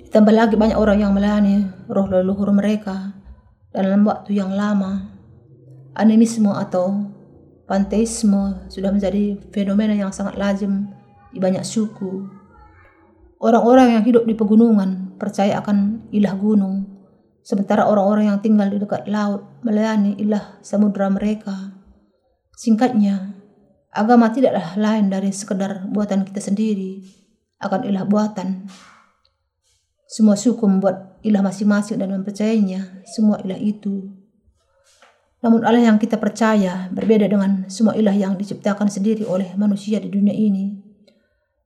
[0.09, 3.13] Ditambah lagi banyak orang yang melayani roh leluhur mereka
[3.77, 5.13] dalam waktu yang lama.
[5.93, 7.13] Animisme atau
[7.69, 10.89] panteisme sudah menjadi fenomena yang sangat lazim
[11.29, 12.46] di banyak suku
[13.37, 16.89] Orang-orang yang hidup di pegunungan percaya akan ilah gunung,
[17.45, 21.77] sementara orang-orang yang tinggal di dekat laut melayani ilah samudera mereka.
[22.57, 23.37] Singkatnya,
[23.93, 27.05] agama tidaklah lain dari sekedar buatan kita sendiri
[27.61, 28.69] akan ilah buatan.
[30.07, 34.07] Semua suku membuat ilah masing-masing dan mempercayainya semua ilah itu.
[35.43, 40.09] Namun Allah yang kita percaya berbeda dengan semua ilah yang diciptakan sendiri oleh manusia di
[40.09, 40.86] dunia ini.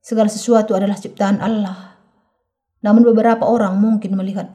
[0.01, 1.93] Segala sesuatu adalah ciptaan Allah.
[2.81, 4.49] Namun beberapa orang mungkin melihat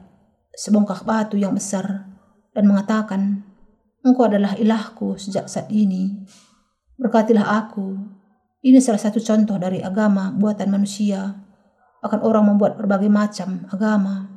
[0.51, 2.03] sebongkah batu yang besar
[2.51, 3.47] dan mengatakan,
[4.03, 6.11] Engkau adalah ilahku sejak saat ini.
[6.99, 7.95] Berkatilah aku.
[8.59, 11.31] Ini salah satu contoh dari agama buatan manusia.
[12.03, 14.27] Akan orang membuat berbagai macam agama.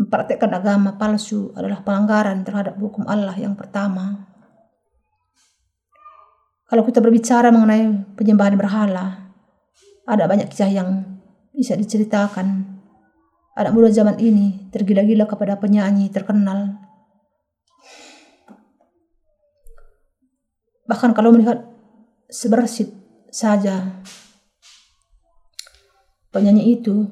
[0.00, 4.28] Mempraktekkan agama palsu adalah pelanggaran terhadap hukum Allah yang pertama.
[6.66, 9.21] Kalau kita berbicara mengenai penyembahan berhala,
[10.06, 11.20] ada banyak kisah yang
[11.54, 12.80] bisa diceritakan.
[13.52, 16.80] Anak muda zaman ini tergila-gila kepada penyanyi terkenal.
[20.88, 21.62] Bahkan kalau melihat
[22.32, 22.90] sebersit
[23.28, 24.02] saja
[26.32, 27.06] penyanyi itu,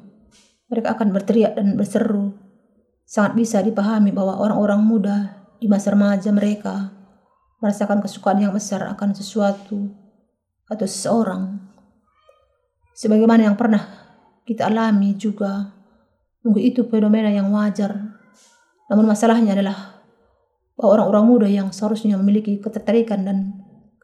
[0.73, 2.33] mereka akan berteriak dan berseru.
[3.05, 5.17] Sangat bisa dipahami bahwa orang-orang muda
[5.61, 6.95] di masa remaja mereka
[7.61, 9.93] merasakan kesukaan yang besar akan sesuatu
[10.67, 11.70] atau seseorang.
[13.01, 13.81] Sebagaimana yang pernah
[14.45, 15.73] kita alami juga,
[16.45, 17.97] mungkin itu fenomena yang wajar.
[18.93, 20.05] Namun masalahnya adalah
[20.77, 23.39] bahwa orang-orang muda yang seharusnya memiliki ketertarikan dan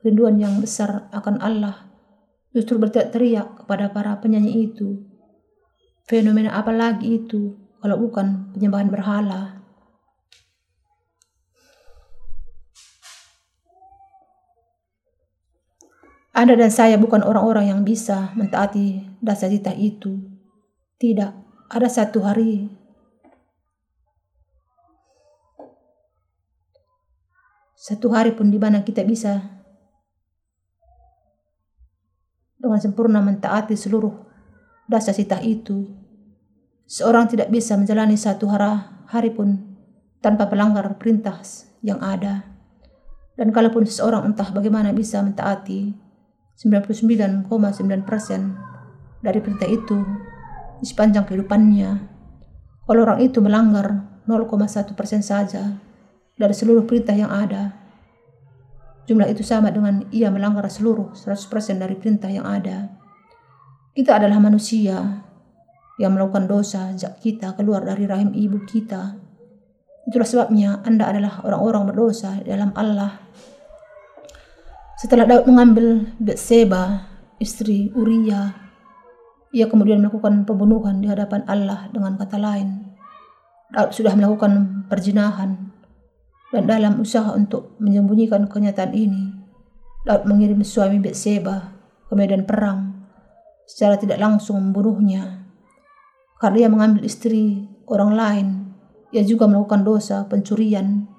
[0.01, 1.93] kerinduan yang besar akan Allah
[2.57, 5.05] justru berteriak kepada para penyanyi itu.
[6.09, 7.53] Fenomena apa lagi itu
[7.85, 9.56] kalau bukan penyembahan berhala?
[16.37, 20.21] Anda dan saya bukan orang-orang yang bisa mentaati dasar cita itu.
[21.01, 21.33] Tidak,
[21.73, 22.69] ada satu hari
[27.73, 29.41] satu hari pun di mana kita bisa
[32.61, 34.13] dengan sempurna mentaati seluruh
[34.93, 35.89] dasar cita itu.
[36.85, 38.45] Seorang tidak bisa menjalani satu
[39.09, 39.57] hari pun
[40.21, 41.41] tanpa melanggar perintah
[41.81, 42.45] yang ada.
[43.41, 46.06] Dan kalaupun seseorang entah bagaimana bisa mentaati
[46.57, 47.53] 99,9%
[49.21, 50.01] dari perintah itu
[50.81, 51.91] di sepanjang kehidupannya.
[52.89, 55.77] Kalau orang itu melanggar 0,1% saja
[56.33, 57.77] dari seluruh perintah yang ada,
[59.05, 62.89] jumlah itu sama dengan ia melanggar seluruh 100% dari perintah yang ada.
[63.93, 65.25] Kita adalah manusia
[66.01, 69.17] yang melakukan dosa sejak kita keluar dari rahim ibu kita.
[70.09, 73.26] Itulah sebabnya Anda adalah orang-orang berdosa dalam Allah
[74.97, 77.05] setelah Daud mengambil Betseba,
[77.37, 78.57] istri Uria,
[79.53, 82.97] ia kemudian melakukan pembunuhan di hadapan Allah dengan kata lain.
[83.77, 85.69] Daud sudah melakukan perjinahan
[86.49, 89.37] dan dalam usaha untuk menyembunyikan kenyataan ini,
[90.09, 91.77] Daud mengirim suami Betseba
[92.09, 93.05] ke medan perang
[93.69, 95.45] secara tidak langsung membunuhnya.
[96.41, 98.47] Karena ia mengambil istri orang lain,
[99.13, 101.16] ia juga melakukan dosa pencurian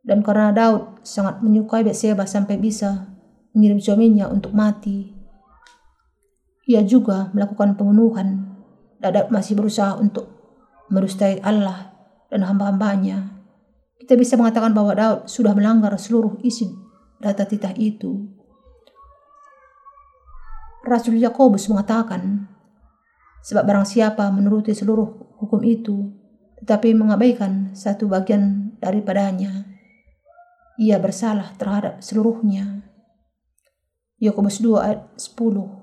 [0.00, 3.10] dan karena Daud sangat menyukai Betseba sampai bisa
[3.52, 5.12] mengirim suaminya untuk mati.
[6.70, 8.56] Ia juga melakukan pembunuhan.
[9.00, 10.28] Dan Daud masih berusaha untuk
[10.92, 11.92] merustai Allah
[12.28, 13.40] dan hamba-hambanya.
[14.00, 16.68] Kita bisa mengatakan bahwa Daud sudah melanggar seluruh isi
[17.20, 18.28] data titah itu.
[20.80, 22.48] Rasul Yakobus mengatakan,
[23.44, 26.08] sebab barang siapa menuruti seluruh hukum itu,
[26.64, 29.69] tetapi mengabaikan satu bagian daripadanya,
[30.80, 32.80] ia bersalah terhadap seluruhnya.
[34.16, 35.80] Yakobus 2 ayat 10.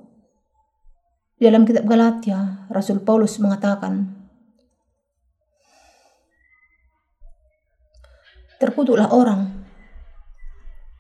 [1.38, 4.18] Dalam kitab Galatia, Rasul Paulus mengatakan,
[8.58, 9.54] Terkutuklah orang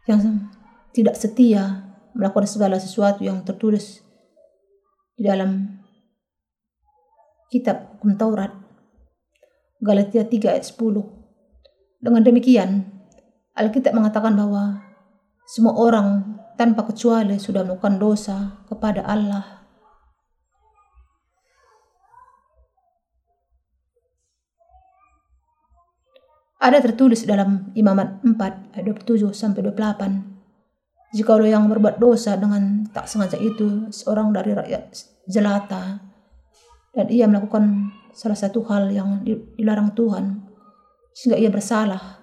[0.05, 0.45] yang
[0.93, 4.05] tidak setia melakukan segala sesuatu yang tertulis
[5.17, 5.81] di dalam
[7.49, 8.53] kitab hukum Taurat.
[9.81, 11.01] Galatia 3 ayat 10.
[11.97, 12.96] Dengan demikian,
[13.57, 14.85] Alkitab mengatakan bahwa
[15.49, 19.65] semua orang tanpa kecuali sudah melakukan dosa kepada Allah.
[26.57, 31.17] Ada tertulis dalam Imamat 4 ayat 27 sampai 28.
[31.17, 34.91] Jika yang berbuat dosa dengan tak sengaja itu seorang dari rakyat
[35.25, 36.03] jelata
[36.91, 39.23] dan ia melakukan salah satu hal yang
[39.55, 40.43] dilarang Tuhan
[41.13, 42.16] sehingga ia bersalah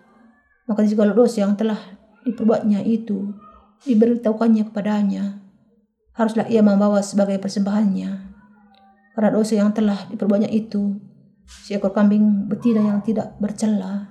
[0.65, 1.77] maka jika dosa yang telah
[2.25, 3.37] diperbuatnya itu
[3.85, 5.45] diberitahukannya kepadanya,
[6.17, 8.33] haruslah ia membawa sebagai persembahannya.
[9.15, 10.97] Karena dosa yang telah diperbuatnya itu,
[11.47, 14.11] seekor kambing betina yang tidak bercela.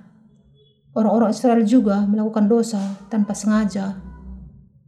[0.94, 2.78] Orang-orang Israel juga melakukan dosa
[3.10, 3.98] tanpa sengaja.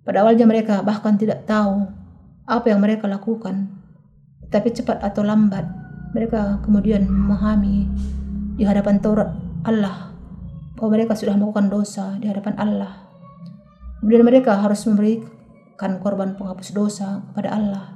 [0.07, 1.83] Pada awalnya mereka bahkan tidak tahu
[2.47, 3.75] apa yang mereka lakukan.
[4.47, 5.67] Tapi cepat atau lambat,
[6.15, 7.91] mereka kemudian memahami
[8.55, 9.35] di hadapan Taurat
[9.67, 10.16] Allah
[10.77, 13.09] bahwa mereka sudah melakukan dosa di hadapan Allah.
[13.99, 17.87] Kemudian mereka harus memberikan korban penghapus dosa kepada Allah.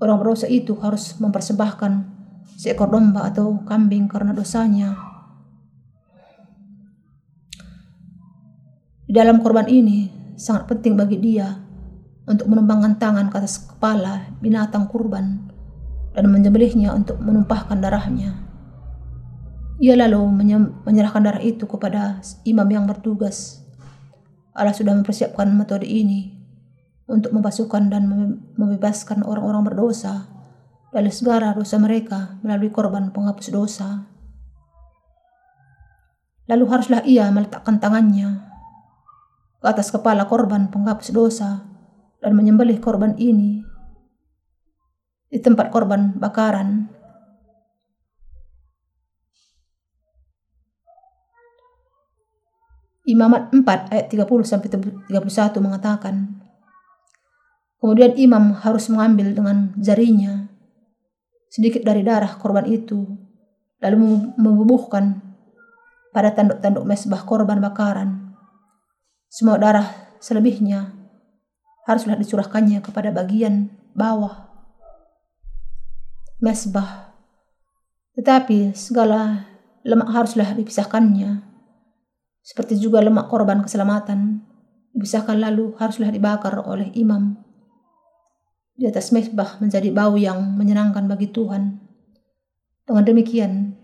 [0.00, 1.92] Orang berdosa itu harus mempersembahkan
[2.60, 4.96] seekor domba atau kambing karena dosanya.
[9.08, 11.56] Di dalam korban ini sangat penting bagi dia
[12.28, 15.50] untuk menumpangkan tangan ke atas kepala binatang kurban
[16.14, 18.49] dan menyembelihnya untuk menumpahkan darahnya.
[19.80, 20.20] Ia lalu
[20.84, 23.64] menyerahkan darah itu kepada imam yang bertugas.
[24.52, 26.36] Allah sudah mempersiapkan metode ini
[27.08, 28.04] untuk membasuhkan dan
[28.60, 30.28] membebaskan orang-orang berdosa
[30.92, 34.04] dari segala dosa mereka melalui korban penghapus dosa.
[36.44, 38.42] Lalu haruslah ia meletakkan tangannya
[39.64, 41.64] ke atas kepala korban penghapus dosa
[42.20, 43.64] dan menyembelih korban ini
[45.32, 46.99] di tempat korban bakaran
[53.10, 55.10] Imamat 4 ayat 30 sampai 31
[55.58, 56.38] mengatakan,
[57.80, 60.46] Kemudian imam harus mengambil dengan jarinya
[61.50, 63.08] sedikit dari darah korban itu,
[63.82, 65.18] lalu membubuhkan
[66.14, 68.36] pada tanduk-tanduk mesbah korban bakaran.
[69.26, 69.88] Semua darah
[70.22, 70.94] selebihnya
[71.88, 74.46] haruslah dicurahkannya kepada bagian bawah
[76.38, 77.16] mesbah.
[78.14, 79.50] Tetapi segala
[79.82, 81.49] lemak haruslah dipisahkannya.
[82.40, 84.40] Seperti juga lemak korban keselamatan
[84.96, 87.38] dipisahkan lalu haruslah dibakar oleh imam
[88.80, 91.78] di atas mesbah menjadi bau yang menyenangkan bagi Tuhan.
[92.88, 93.76] Dengan demikian,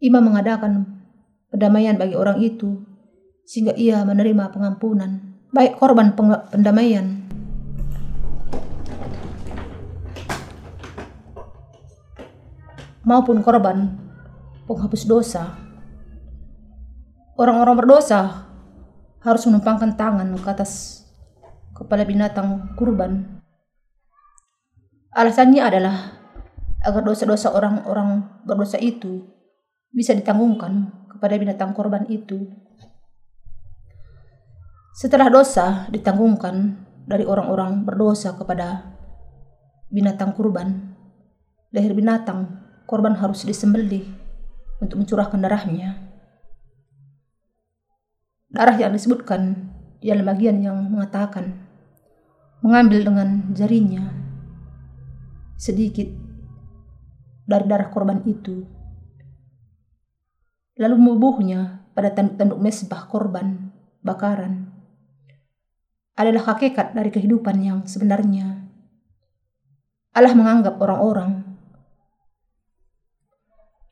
[0.00, 1.04] imam mengadakan
[1.52, 2.82] pendamaian bagi orang itu
[3.44, 6.16] sehingga ia menerima pengampunan, baik korban
[6.48, 7.20] pendamaian
[13.04, 13.96] maupun korban
[14.64, 15.69] penghapus dosa.
[17.40, 18.52] Orang-orang berdosa
[19.24, 21.00] harus menumpangkan tangan ke atas
[21.72, 23.40] kepala binatang kurban
[25.10, 25.96] Alasannya adalah
[26.86, 29.26] agar dosa-dosa orang-orang berdosa itu
[29.90, 32.46] bisa ditanggungkan kepada binatang korban itu.
[34.94, 38.94] Setelah dosa ditanggungkan dari orang-orang berdosa kepada
[39.90, 40.94] binatang kurban,
[41.74, 44.06] leher binatang korban harus disembelih
[44.78, 46.09] untuk mencurahkan darahnya.
[48.50, 49.70] Darah yang disebutkan
[50.02, 51.54] ialah bagian yang mengatakan
[52.66, 54.10] mengambil dengan jarinya
[55.54, 56.10] sedikit
[57.46, 58.66] dari darah korban itu.
[60.80, 63.70] Lalu membubuhnya pada tanduk-tanduk mesbah korban
[64.00, 64.72] bakaran
[66.16, 68.66] adalah hakikat dari kehidupan yang sebenarnya.
[70.10, 71.44] Allah menganggap orang-orang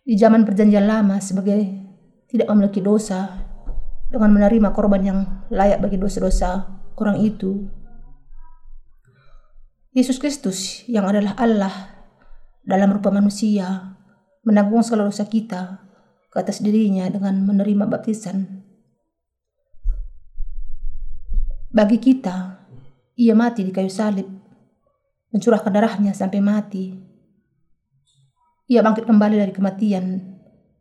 [0.02, 1.62] di zaman perjanjian lama sebagai
[2.32, 3.47] tidak memiliki dosa
[4.08, 5.20] dengan menerima korban yang
[5.52, 6.64] layak bagi dosa-dosa
[6.96, 7.68] orang itu
[9.92, 11.74] Yesus Kristus yang adalah Allah
[12.62, 13.98] dalam rupa manusia
[14.46, 15.82] menanggung segala dosa kita
[16.30, 18.62] ke atas dirinya dengan menerima baptisan.
[21.68, 22.64] Bagi kita,
[23.18, 24.28] ia mati di kayu salib,
[25.34, 26.94] mencurahkan darahnya sampai mati.
[28.70, 30.06] Ia bangkit kembali dari kematian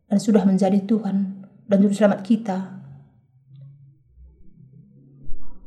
[0.06, 2.77] dan sudah menjadi Tuhan dan Juru Selamat kita.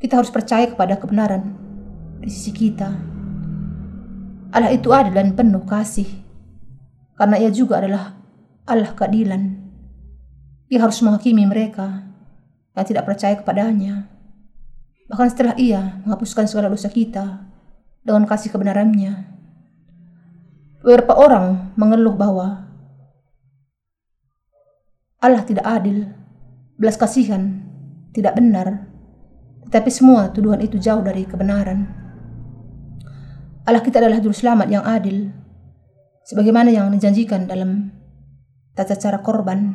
[0.02, 1.54] Kita harus percaya kepada kebenaran
[2.22, 3.12] di sisi kita
[4.52, 6.08] Allah itu adil dan penuh kasih.
[7.16, 8.20] Karena ia juga adalah
[8.68, 9.64] Allah keadilan.
[10.68, 12.04] Ia harus menghakimi mereka
[12.76, 14.12] yang tidak percaya kepadanya.
[15.08, 17.48] Bahkan setelah ia menghapuskan segala dosa kita
[18.04, 19.32] dengan kasih kebenarannya.
[20.84, 22.68] Beberapa orang mengeluh bahwa
[25.22, 26.12] Allah tidak adil,
[26.76, 27.62] belas kasihan,
[28.12, 28.91] tidak benar,
[29.72, 31.88] tetapi semua tuduhan itu jauh dari kebenaran.
[33.64, 35.32] Allah kita adalah juru selamat yang adil,
[36.28, 37.88] sebagaimana yang dijanjikan dalam
[38.76, 39.72] tata cara korban.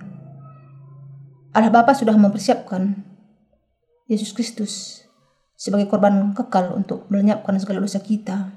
[1.56, 2.92] Allah Bapa sudah mempersiapkan
[4.04, 5.00] Yesus Kristus
[5.56, 8.52] sebagai korban kekal untuk melenyapkan segala dosa kita.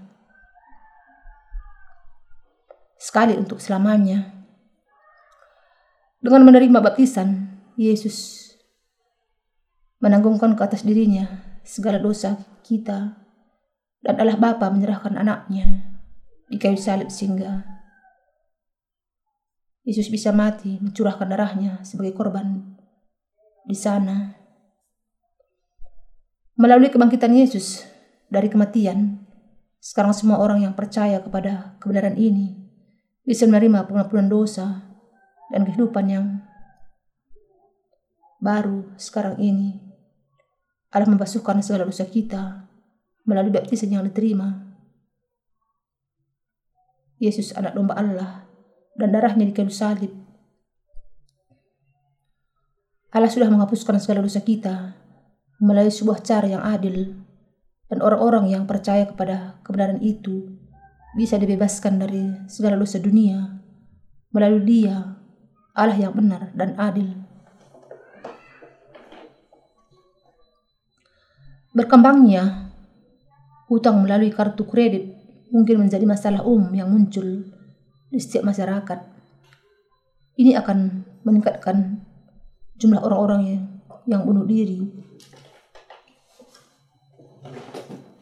[3.00, 4.44] Sekali untuk selamanya.
[6.20, 7.48] Dengan menerima baptisan,
[7.80, 8.49] Yesus
[10.00, 11.28] menanggungkan ke atas dirinya
[11.64, 13.20] segala dosa kita
[14.00, 16.00] dan Allah Bapa menyerahkan anaknya
[16.48, 17.80] di kayu salib sehingga
[19.84, 22.78] Yesus bisa mati mencurahkan darahnya sebagai korban
[23.66, 24.38] di sana.
[26.60, 27.88] Melalui kebangkitan Yesus
[28.30, 29.26] dari kematian,
[29.80, 32.70] sekarang semua orang yang percaya kepada kebenaran ini
[33.26, 34.84] bisa menerima pengampunan dosa
[35.50, 36.26] dan kehidupan yang
[38.38, 39.89] baru sekarang ini.
[40.90, 42.66] Allah membasuhkan segala dosa kita
[43.30, 44.70] melalui baptisan yang diterima.
[47.22, 48.50] Yesus anak domba Allah
[48.98, 50.10] dan darahnya di kayu salib.
[53.14, 54.98] Allah sudah menghapuskan segala dosa kita
[55.60, 57.20] melalui sebuah cara yang adil
[57.90, 60.56] dan orang-orang yang percaya kepada kebenaran itu
[61.18, 63.60] bisa dibebaskan dari segala dosa dunia
[64.30, 65.18] melalui dia
[65.74, 67.19] Allah yang benar dan adil.
[71.80, 72.70] Berkembangnya
[73.70, 75.14] Hutang melalui kartu kredit
[75.54, 77.46] mungkin menjadi masalah umum yang muncul
[78.10, 79.00] di setiap masyarakat.
[80.42, 82.02] Ini akan meningkatkan
[82.82, 83.70] jumlah orang-orang
[84.10, 84.90] yang, bunuh diri.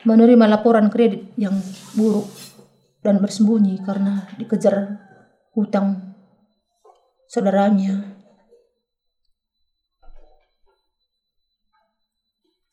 [0.03, 1.55] Menerima laporan kredit yang
[1.95, 2.27] buruk
[2.99, 4.99] dan bersembunyi karena dikejar
[5.55, 6.11] hutang
[7.31, 8.16] saudaranya.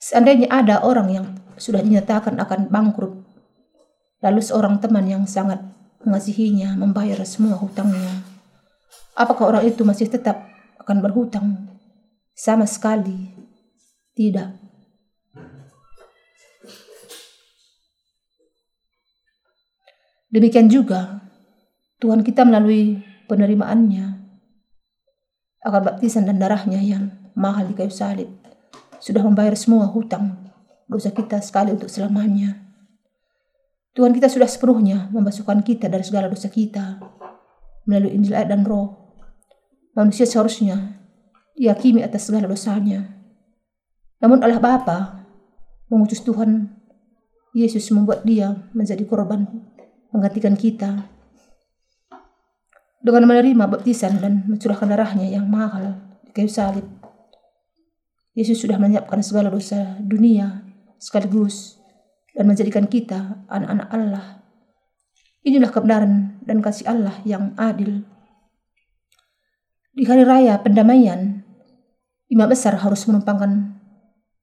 [0.04, 1.26] Seandainya ada orang yang
[1.56, 3.24] sudah dinyatakan akan bangkrut
[4.24, 5.60] Lalu seorang teman yang sangat
[6.00, 8.24] mengasihinya membayar semua hutangnya.
[9.12, 10.48] Apakah orang itu masih tetap
[10.80, 11.76] akan berhutang?
[12.32, 13.36] Sama sekali
[14.16, 14.56] tidak.
[20.32, 21.20] Demikian juga
[22.00, 24.24] Tuhan kita melalui penerimaannya
[25.68, 28.43] akan baptisan dan darahnya yang mahal di kayu salib
[29.04, 30.48] sudah membayar semua hutang
[30.88, 32.56] dosa kita sekali untuk selamanya.
[33.92, 37.04] Tuhan kita sudah sepenuhnya membasuhkan kita dari segala dosa kita
[37.84, 38.96] melalui Injil ayat dan roh.
[39.92, 41.04] Manusia seharusnya
[41.52, 43.12] dihakimi atas segala dosanya.
[44.24, 45.28] Namun Allah Bapa
[45.92, 46.72] mengutus Tuhan
[47.52, 49.46] Yesus membuat dia menjadi korban
[50.10, 51.06] menggantikan kita
[53.04, 57.03] dengan menerima baptisan dan mencurahkan darahnya yang mahal di kayu salib.
[58.34, 60.66] Yesus sudah menyiapkan segala dosa dunia
[60.98, 61.78] sekaligus
[62.34, 64.26] dan menjadikan kita anak-anak Allah.
[65.46, 68.02] Inilah kebenaran dan kasih Allah yang adil.
[69.94, 71.46] Di hari raya pendamaian,
[72.26, 73.78] imam besar harus menumpangkan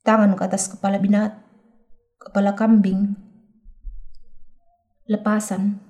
[0.07, 1.35] tangan ke atas kepala binat,
[2.15, 3.19] kepala kambing,
[5.11, 5.83] lepasan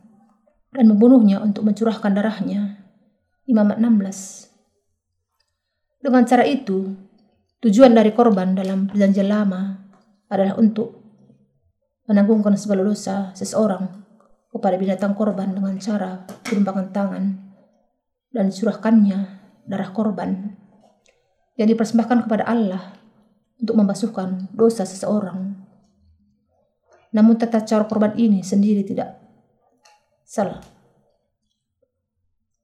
[0.74, 2.82] dan membunuhnya untuk mencurahkan darahnya.
[3.45, 4.49] Imamat 16.
[6.02, 6.97] Dengan cara itu,
[7.62, 9.78] tujuan dari korban dalam perjanjian lama
[10.34, 10.97] adalah untuk
[12.09, 14.01] menanggungkan segala dosa seseorang
[14.49, 17.26] kepada binatang korban dengan cara menumpangkan tangan
[18.34, 19.20] dan dicurahkannya
[19.70, 20.57] darah korban
[21.55, 22.97] yang dipersembahkan kepada Allah
[23.62, 25.53] untuk membasuhkan dosa seseorang.
[27.14, 29.22] Namun tata cara korban ini sendiri tidak
[30.26, 30.64] salah.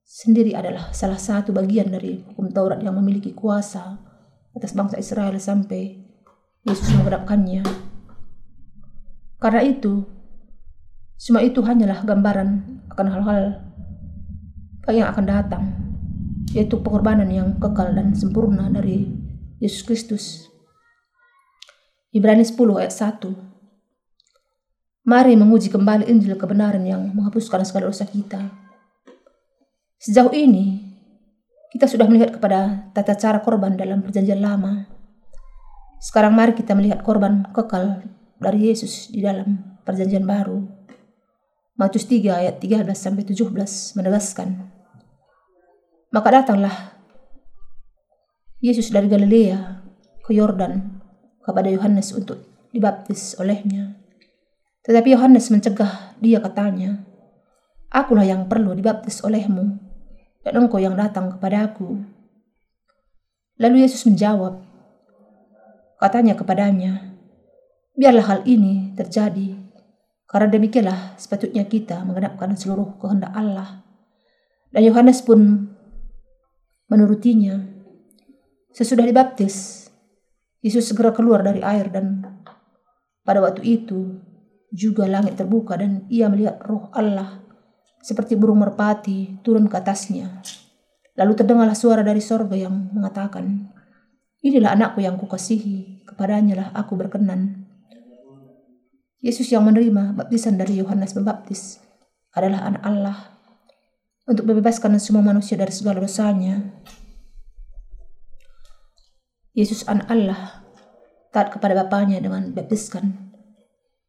[0.08, 4.07] Sendiri adalah salah satu bagian dari hukum Taurat yang memiliki kuasa
[4.58, 6.02] atas bangsa Israel sampai
[6.66, 7.64] Yesus menghadapkannya.
[9.38, 10.04] Karena itu,
[11.18, 12.50] semua itu hanyalah gambaran
[12.90, 13.44] akan hal-hal
[14.90, 15.64] yang akan datang,
[16.52, 19.10] yaitu pengorbanan yang kekal dan sempurna dari
[19.62, 20.26] Yesus Kristus.
[22.14, 23.48] Ibrani 10 ayat 1
[25.08, 28.52] Mari menguji kembali Injil kebenaran yang menghapuskan segala dosa kita.
[30.04, 30.87] Sejauh ini,
[31.68, 34.88] kita sudah melihat kepada tata cara korban dalam perjanjian lama.
[36.00, 38.06] Sekarang mari kita melihat korban kekal
[38.40, 40.64] dari Yesus di dalam perjanjian baru.
[41.78, 43.54] Matius 3 ayat 13 sampai 17
[44.00, 44.50] menegaskan.
[46.10, 46.98] Maka datanglah
[48.58, 49.86] Yesus dari Galilea
[50.26, 51.04] ke Yordan
[51.46, 52.42] kepada Yohanes untuk
[52.74, 53.94] dibaptis olehnya.
[54.88, 57.04] Tetapi Yohanes mencegah dia katanya,
[57.92, 59.87] Akulah yang perlu dibaptis olehmu,
[60.48, 62.00] dan engkau yang datang kepada aku.
[63.60, 64.64] Lalu Yesus menjawab,
[66.00, 67.20] katanya kepadanya,
[67.98, 69.58] Biarlah hal ini terjadi,
[70.30, 73.84] karena demikianlah sepatutnya kita mengenapkan seluruh kehendak Allah.
[74.72, 75.68] Dan Yohanes pun
[76.88, 77.58] menurutinya.
[78.70, 79.90] Sesudah dibaptis,
[80.62, 82.22] Yesus segera keluar dari air dan
[83.26, 84.22] pada waktu itu
[84.70, 87.47] juga langit terbuka dan ia melihat roh Allah
[88.02, 90.42] seperti burung merpati turun ke atasnya.
[91.18, 93.74] Lalu terdengarlah suara dari sorga yang mengatakan,
[94.46, 97.66] Inilah anakku yang kukasihi, kepadanya lah aku berkenan.
[99.18, 101.82] Yesus yang menerima baptisan dari Yohanes Pembaptis
[102.38, 103.18] adalah anak Allah
[104.30, 106.62] untuk membebaskan semua manusia dari segala dosanya.
[109.58, 110.62] Yesus anak Allah
[111.34, 113.34] taat kepada Bapaknya dengan baptiskan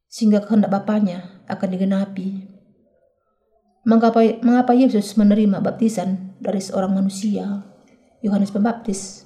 [0.09, 2.48] sehingga kehendak Bapaknya akan digenapi.
[3.89, 7.65] Mengapa, mengapa Yesus menerima baptisan dari seorang manusia,
[8.21, 9.25] Yohanes Pembaptis?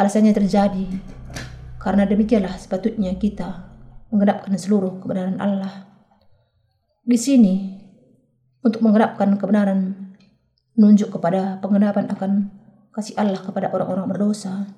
[0.00, 0.88] Alasannya terjadi
[1.76, 3.68] karena demikianlah sepatutnya kita
[4.08, 5.92] menggenapkan seluruh kebenaran Allah.
[7.04, 7.76] Di sini,
[8.64, 10.08] untuk menggenapkan kebenaran,
[10.80, 12.48] menunjuk kepada penggenapan akan
[12.96, 14.72] kasih Allah kepada orang-orang berdosa,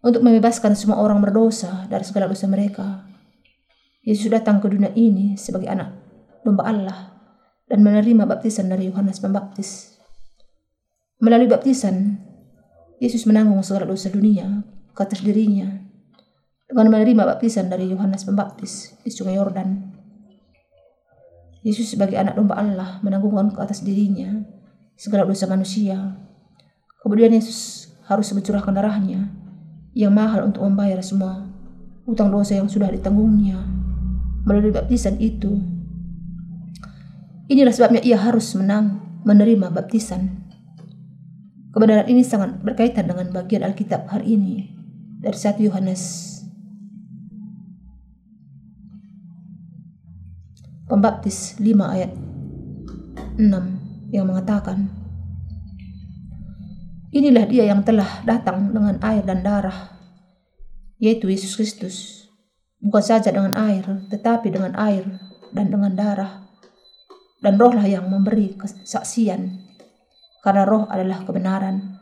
[0.00, 3.04] untuk membebaskan semua orang berdosa dari segala dosa mereka,
[4.00, 5.92] Yesus datang ke dunia ini sebagai anak
[6.40, 7.19] domba Allah
[7.70, 9.94] dan menerima baptisan dari Yohanes Pembaptis.
[11.22, 12.18] Melalui baptisan,
[12.98, 15.70] Yesus menanggung segala dosa dunia ke atas dirinya
[16.66, 19.94] dengan menerima baptisan dari Yohanes Pembaptis di Sungai Yordan.
[21.62, 24.42] Yesus sebagai anak domba Allah menanggungkan ke atas dirinya
[24.98, 26.18] segala dosa manusia.
[27.00, 29.30] Kemudian Yesus harus mencurahkan darahnya
[29.94, 31.46] yang mahal untuk membayar semua
[32.08, 33.60] utang dosa yang sudah ditanggungnya
[34.44, 35.79] melalui baptisan itu.
[37.50, 40.46] Inilah sebabnya ia harus menang menerima baptisan.
[41.74, 44.70] Kebenaran ini sangat berkaitan dengan bagian Alkitab hari ini
[45.18, 46.30] dari 1 Yohanes
[50.90, 52.10] Pembaptis 5 ayat
[53.38, 54.90] 6 yang mengatakan,
[57.14, 59.94] Inilah dia yang telah datang dengan air dan darah,
[60.98, 62.26] yaitu Yesus Kristus.
[62.82, 65.06] Bukan saja dengan air, tetapi dengan air
[65.54, 66.49] dan dengan darah.
[67.40, 69.64] Dan rohlah yang memberi kesaksian,
[70.44, 71.96] karena roh adalah kebenaran.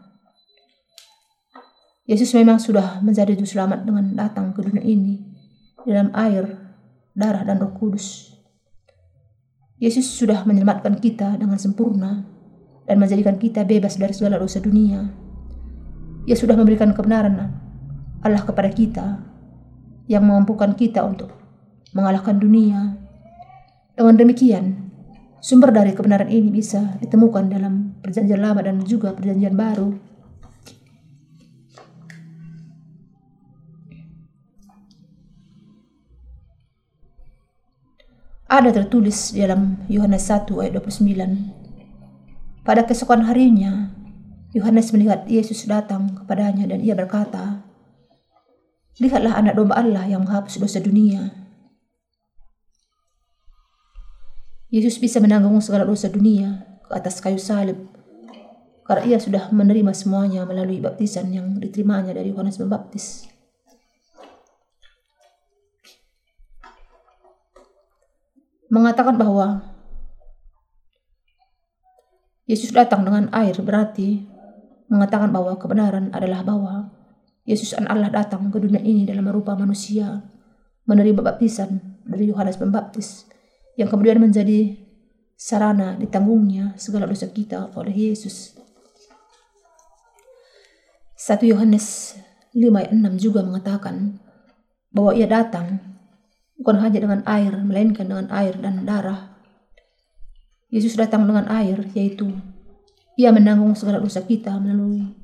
[2.08, 5.20] Yesus memang sudah menjadi juru selamat dengan datang ke dunia ini
[5.84, 6.58] dalam air,
[7.14, 8.34] darah, dan roh kudus.
[9.78, 12.26] Yesus sudah menyelamatkan kita dengan sempurna
[12.88, 15.06] dan menjadikan kita bebas dari segala dosa dunia.
[16.26, 17.38] Ia sudah memberikan kebenaran
[18.24, 19.22] Allah kepada kita
[20.08, 21.30] yang memampukan kita untuk
[21.92, 22.96] mengalahkan dunia.
[23.94, 24.87] Dengan demikian,
[25.38, 29.94] sumber dari kebenaran ini bisa ditemukan dalam perjanjian lama dan juga perjanjian baru.
[38.48, 41.58] Ada tertulis dalam Yohanes 1 ayat 29
[42.68, 43.88] pada keesokan harinya,
[44.52, 47.64] Yohanes melihat Yesus datang kepadanya dan ia berkata,
[49.00, 51.37] Lihatlah anak domba Allah yang menghapus dosa dunia.
[54.68, 57.88] Yesus bisa menanggung segala dosa dunia ke atas kayu salib
[58.84, 63.28] karena ia sudah menerima semuanya melalui baptisan yang diterimanya dari Yohanes Pembaptis.
[68.68, 69.64] Mengatakan bahwa
[72.48, 74.24] Yesus datang dengan air berarti
[74.88, 76.92] mengatakan bahwa kebenaran adalah bahwa
[77.48, 80.20] Yesus an Allah datang ke dunia ini dalam rupa manusia,
[80.84, 83.24] menerima baptisan dari Yohanes Pembaptis,
[83.78, 84.74] yang kemudian menjadi
[85.38, 88.58] sarana ditanggungnya segala dosa kita oleh Yesus.
[91.14, 92.18] 1 Yohanes
[92.58, 94.18] 5 ayat 6 juga mengatakan
[94.90, 95.78] bahwa ia datang
[96.58, 99.38] bukan hanya dengan air, melainkan dengan air dan darah
[100.68, 102.34] Yesus datang dengan air, yaitu
[103.14, 105.14] ia menanggung segala dosa kita melalui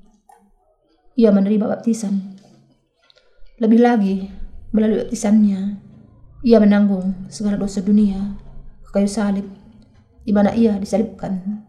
[1.18, 2.38] ia menerima baptisan.
[3.58, 4.30] Lebih lagi,
[4.74, 5.78] melalui baptisannya,
[6.42, 8.43] ia menanggung segala dosa dunia
[8.94, 9.50] kayu salib,
[10.22, 11.66] di mana ia disalibkan,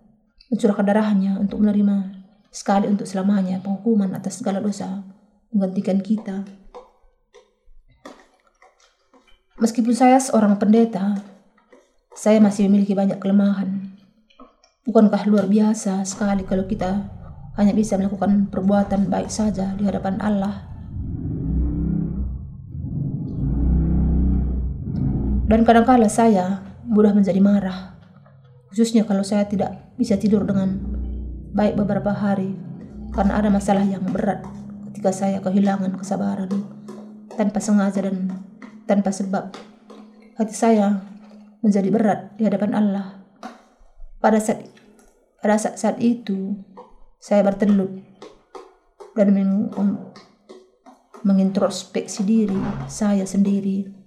[0.53, 2.21] mencurahkan darahnya untuk menerima
[2.53, 5.01] sekali untuk selamanya penghukuman atas segala dosa,
[5.49, 6.45] menggantikan kita.
[9.57, 11.19] Meskipun saya seorang pendeta,
[12.13, 13.97] saya masih memiliki banyak kelemahan.
[14.86, 17.09] Bukankah luar biasa sekali kalau kita
[17.57, 20.69] hanya bisa melakukan perbuatan baik saja di hadapan Allah?
[25.45, 28.00] Dan kadang-kala saya mudah menjadi marah,
[28.72, 30.80] khususnya kalau saya tidak bisa tidur dengan
[31.52, 32.56] baik beberapa hari
[33.12, 34.43] karena ada masalah yang berat
[34.91, 36.52] ketika saya kehilangan kesabaran
[37.36, 38.32] tanpa sengaja dan
[38.88, 39.52] tanpa sebab.
[40.36, 41.04] Hati saya
[41.60, 43.24] menjadi berat di hadapan Allah.
[44.20, 44.68] Pada saat
[45.39, 46.60] pada saat, saat itu
[47.20, 47.91] saya bertelut
[49.16, 49.72] dan meng,
[51.24, 54.05] mengintrospeksi diri saya sendiri.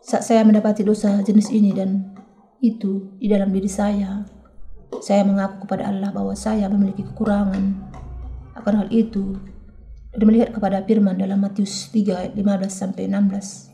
[0.00, 2.16] Saat saya mendapati dosa jenis ini dan
[2.64, 4.24] itu di dalam diri saya,
[5.04, 7.92] saya mengaku kepada Allah bahwa saya memiliki kekurangan
[8.56, 9.36] akan hal itu
[10.10, 13.70] dan melihat kepada firman dalam Matius 3 ayat 15 sampai 16.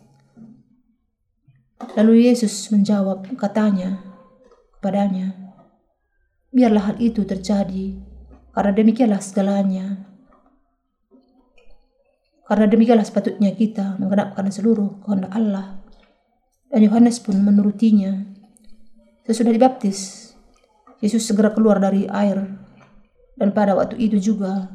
[1.97, 4.03] Lalu Yesus menjawab katanya
[4.77, 5.33] kepadanya,
[6.53, 8.01] Biarlah hal itu terjadi,
[8.51, 10.09] karena demikianlah segalanya.
[12.47, 15.76] Karena demikianlah sepatutnya kita menggenapkan seluruh kehendak Allah.
[16.71, 18.27] Dan Yohanes pun menurutinya.
[19.27, 20.33] Sesudah dibaptis,
[21.03, 22.47] Yesus segera keluar dari air.
[23.37, 24.71] Dan pada waktu itu juga,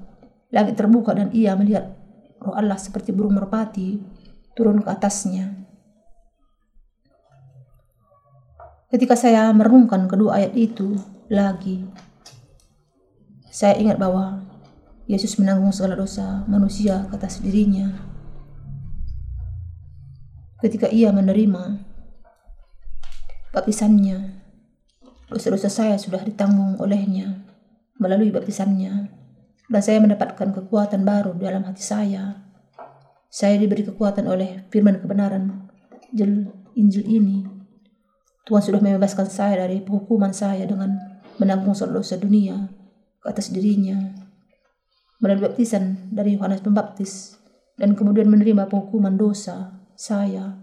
[0.54, 1.98] langit terbuka dan ia melihat
[2.38, 3.98] roh Allah seperti burung merpati
[4.54, 5.56] turun ke atasnya.
[8.92, 11.00] Ketika saya merenungkan kedua ayat itu
[11.32, 11.88] lagi,
[13.48, 14.44] saya ingat bahwa
[15.08, 18.11] Yesus menanggung segala dosa manusia ke atas dirinya.
[20.62, 21.82] Ketika ia menerima
[23.50, 24.38] baptisannya,
[25.26, 27.42] dosa-dosa saya sudah ditanggung olehnya
[27.98, 29.10] melalui baptisannya,
[29.66, 32.46] dan saya mendapatkan kekuatan baru dalam hati saya.
[33.34, 35.66] Saya diberi kekuatan oleh firman kebenaran
[36.76, 37.48] Injil ini
[38.46, 42.70] Tuhan sudah membebaskan saya dari penghukuman saya dengan menanggung seluruh dosa dunia
[43.24, 43.98] ke atas dirinya.
[45.24, 47.40] Melalui baptisan dari Yohanes Pembaptis
[47.78, 50.58] dan kemudian menerima penghukuman dosa saya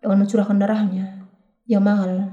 [0.00, 1.28] dengan mencurahkan darahnya
[1.68, 2.32] yang mahal.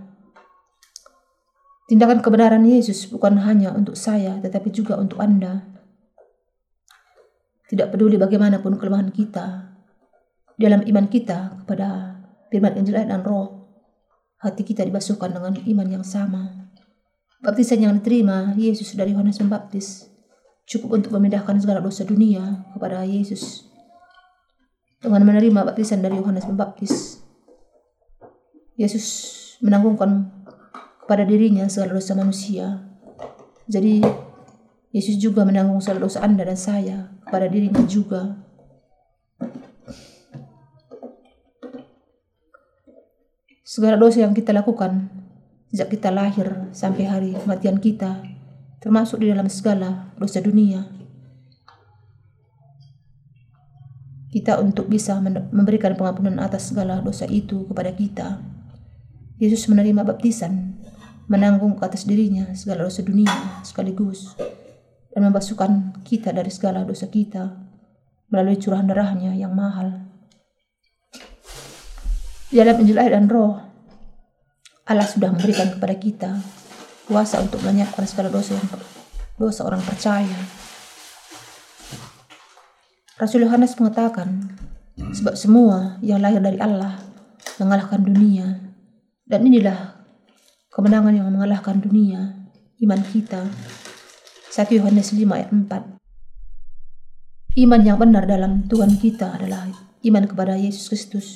[1.91, 5.67] Tindakan kebenaran Yesus bukan hanya untuk saya tetapi juga untuk Anda.
[7.67, 9.75] Tidak peduli bagaimanapun kelemahan kita
[10.55, 12.15] dalam iman kita kepada
[12.47, 13.67] firman Injil dan roh,
[14.39, 16.71] hati kita dibasuhkan dengan iman yang sama.
[17.43, 20.07] Baptisan yang diterima Yesus dari Yohanes Pembaptis
[20.65, 23.74] cukup untuk memindahkan segala dosa dunia kepada Yesus.
[25.05, 27.21] Dengan menerima baptisan dari Yohanes Pembaptis,
[28.73, 29.05] Yesus
[29.61, 30.33] menanggungkan
[31.05, 32.81] kepada dirinya segala dosa manusia.
[33.69, 34.01] Jadi
[34.89, 38.33] Yesus juga menanggung segala dosa Anda dan saya kepada dirinya juga.
[43.61, 45.13] Segala dosa yang kita lakukan
[45.69, 48.25] sejak kita lahir sampai hari kematian kita,
[48.81, 50.94] termasuk di dalam segala dosa dunia.
[54.35, 55.15] Kita untuk bisa
[55.55, 58.43] memberikan pengampunan atas segala dosa itu kepada kita.
[59.39, 60.75] Yesus menerima baptisan,
[61.31, 64.35] menanggung ke atas dirinya segala dosa dunia sekaligus,
[65.15, 67.63] dan membasuhkan kita dari segala dosa kita
[68.27, 70.03] melalui curahan darahnya yang mahal.
[72.51, 73.55] Di dalam Injil air dan roh,
[74.83, 76.31] Allah sudah memberikan kepada kita
[77.07, 78.67] kuasa untuk melenyapkan segala dosa yang
[79.39, 80.64] dosa orang percaya.
[83.15, 84.59] Rasul Yohanes mengatakan,
[84.99, 86.99] sebab semua yang lahir dari Allah
[87.63, 88.59] mengalahkan dunia,
[89.23, 90.03] dan inilah
[90.67, 92.35] kemenangan yang mengalahkan dunia,
[92.83, 93.47] iman kita.
[94.51, 95.95] 1 Yohanes 5 ayat 4
[97.55, 99.71] Iman yang benar dalam Tuhan kita adalah
[100.03, 101.27] iman kepada Yesus Kristus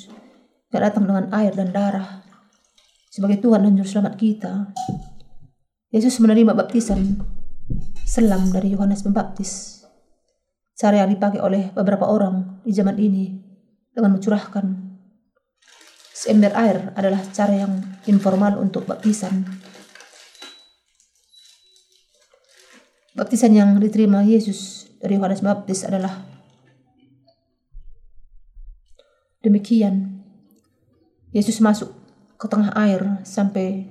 [0.68, 2.20] yang datang dengan air dan darah
[3.08, 4.68] sebagai Tuhan dan Juru Selamat kita.
[5.88, 7.24] Yesus menerima baptisan
[8.04, 9.79] selam dari Yohanes Pembaptis.
[10.80, 13.36] Cara yang dipakai oleh beberapa orang di zaman ini
[13.92, 14.64] dengan mencurahkan
[16.16, 19.44] seember air adalah cara yang informal untuk baptisan.
[23.12, 26.16] Baptisan yang diterima Yesus dari Yohanes Baptis adalah
[29.44, 30.24] demikian
[31.36, 31.92] Yesus masuk
[32.40, 33.84] ke tengah air sampai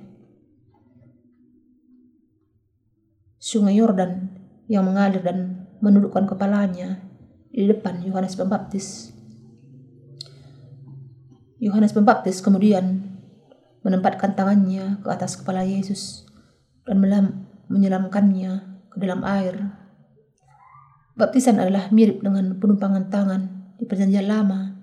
[3.38, 4.26] sungai Yordan
[4.66, 7.00] yang mengalir dan menundukkan kepalanya
[7.50, 9.10] di depan Yohanes Pembaptis.
[11.60, 13.04] Yohanes Pembaptis kemudian
[13.84, 16.24] menempatkan tangannya ke atas kepala Yesus
[16.88, 17.00] dan
[17.68, 18.52] menyelamkannya
[18.92, 19.76] ke dalam air.
[21.16, 23.42] Baptisan adalah mirip dengan penumpangan tangan
[23.76, 24.80] di perjanjian lama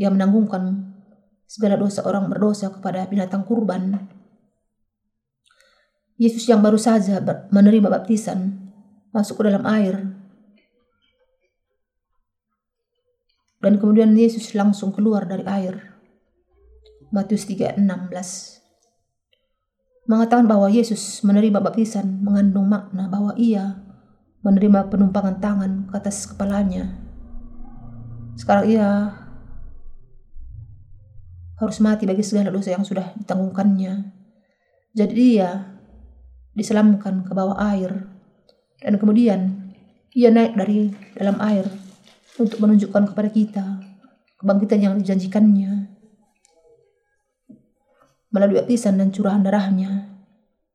[0.00, 0.92] yang menanggungkan
[1.44, 4.08] segala dosa orang berdosa kepada binatang kurban.
[6.16, 7.20] Yesus yang baru saja
[7.52, 8.56] menerima baptisan
[9.12, 10.15] masuk ke dalam air.
[13.66, 15.98] Dan kemudian Yesus langsung keluar dari air.
[17.10, 18.62] Matius 3:16
[20.06, 23.82] mengatakan bahwa Yesus menerima baptisan mengandung makna bahwa ia
[24.46, 26.94] menerima penumpangan tangan ke atas kepalanya.
[28.38, 28.86] Sekarang ia
[31.58, 34.14] harus mati bagi segala dosa yang sudah ditanggungkannya.
[34.94, 35.74] Jadi dia
[36.54, 38.14] diselamkan ke bawah air
[38.78, 39.74] dan kemudian
[40.14, 41.66] ia naik dari dalam air
[42.36, 43.66] untuk menunjukkan kepada kita
[44.40, 45.96] kebangkitan yang dijanjikannya.
[48.30, 50.12] Melalui baptisan dan curahan darahnya,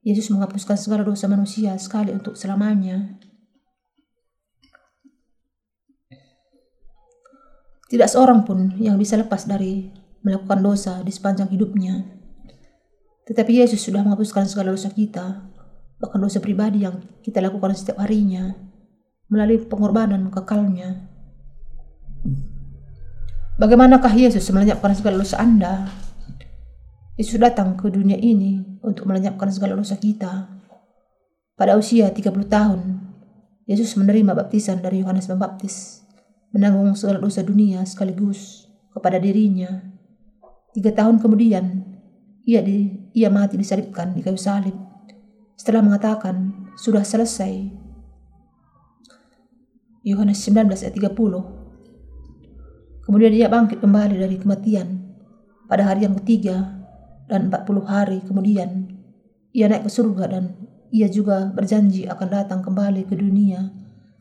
[0.02, 3.22] Yesus menghapuskan segala dosa manusia sekali untuk selamanya.
[7.86, 9.92] Tidak seorang pun yang bisa lepas dari
[10.26, 12.02] melakukan dosa di sepanjang hidupnya.
[13.28, 15.46] Tetapi Yesus sudah menghapuskan segala dosa kita,
[16.02, 18.58] bahkan dosa pribadi yang kita lakukan setiap harinya,
[19.30, 21.11] melalui pengorbanan kekalnya.
[23.62, 25.86] Bagaimanakah Yesus melenyapkan segala dosa Anda?
[27.14, 30.50] Yesus datang ke dunia ini untuk melenyapkan segala dosa kita.
[31.54, 32.82] Pada usia 30 tahun,
[33.70, 36.02] Yesus menerima baptisan dari Yohanes Pembaptis,
[36.50, 38.66] menanggung segala dosa dunia sekaligus
[38.98, 39.92] kepada dirinya
[40.72, 41.84] Tiga tahun kemudian,
[42.48, 44.74] ia, di, ia mati disalibkan di kayu salib.
[45.60, 47.68] Setelah mengatakan, sudah selesai.
[50.08, 51.61] Yohanes 19 ayat 30.
[53.12, 55.04] Kemudian ia bangkit kembali dari kematian
[55.68, 56.80] pada hari yang ketiga
[57.28, 58.88] dan 40 hari kemudian
[59.52, 60.56] ia naik ke surga dan
[60.96, 63.68] ia juga berjanji akan datang kembali ke dunia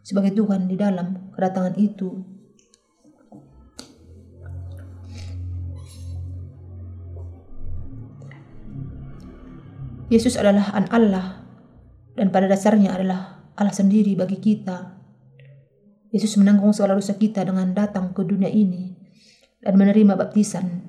[0.02, 2.18] sebagai Tuhan di dalam kedatangan itu
[10.10, 11.46] Yesus adalah an Allah
[12.18, 14.99] dan pada dasarnya adalah Allah sendiri bagi kita.
[16.10, 18.98] Yesus menanggung segala dosa kita dengan datang ke dunia ini
[19.62, 20.82] dan menerima baptisan.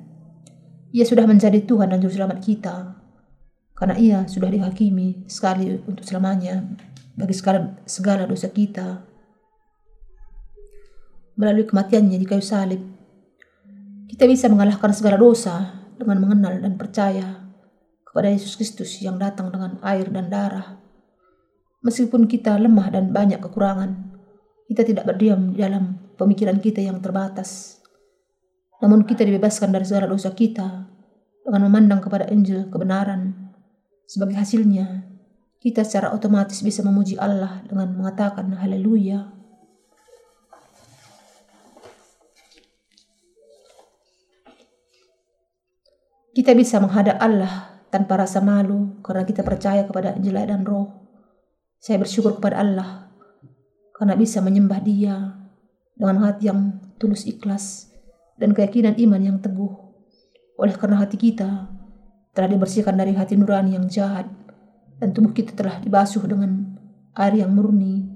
[0.91, 2.97] Ia sudah menjadi Tuhan dan Juru Selamat kita
[3.78, 6.65] karena ia sudah dihakimi sekali untuk selamanya
[7.13, 9.05] bagi segala, segala dosa kita.
[11.38, 12.82] Melalui kematiannya di kayu salib,
[14.09, 17.41] kita bisa mengalahkan segala dosa dengan mengenal dan percaya
[18.05, 20.82] kepada Yesus Kristus yang datang dengan air dan darah.
[21.82, 24.11] Meskipun kita lemah dan banyak kekurangan,
[24.72, 27.84] kita tidak berdiam di dalam pemikiran kita yang terbatas.
[28.80, 30.88] Namun kita dibebaskan dari segala dosa kita
[31.43, 33.51] dengan memandang kepada Injil kebenaran.
[34.07, 35.03] Sebagai hasilnya,
[35.59, 39.36] kita secara otomatis bisa memuji Allah dengan mengatakan haleluya.
[46.32, 50.88] Kita bisa menghadap Allah tanpa rasa malu karena kita percaya kepada Injil dan Roh.
[51.76, 53.01] Saya bersyukur kepada Allah
[54.02, 55.38] karena bisa menyembah Dia
[55.93, 57.93] dengan hati yang tulus ikhlas
[58.41, 59.70] dan keyakinan iman yang teguh.
[60.58, 61.70] Oleh karena hati kita
[62.34, 64.26] telah dibersihkan dari hati nurani yang jahat
[64.97, 66.82] dan tubuh kita telah dibasuh dengan
[67.14, 68.10] air yang murni.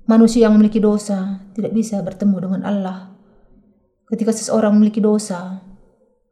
[0.03, 2.99] Manusia yang memiliki dosa tidak bisa bertemu dengan Allah.
[4.11, 5.63] Ketika seseorang memiliki dosa,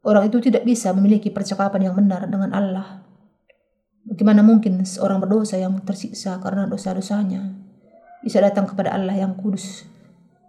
[0.03, 3.07] orang itu tidak bisa memiliki percakapan yang benar dengan Allah.
[4.03, 7.47] Bagaimana mungkin seorang berdosa yang tersiksa karena dosa-dosanya
[8.27, 9.87] bisa datang kepada Allah yang kudus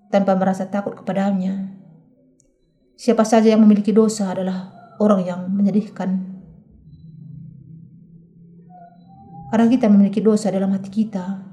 [0.09, 1.77] tanpa merasa takut kepadanya?
[2.97, 6.41] Siapa saja yang memiliki dosa adalah orang yang menyedihkan.
[9.53, 11.50] Karena kita memiliki dosa dalam hati kita,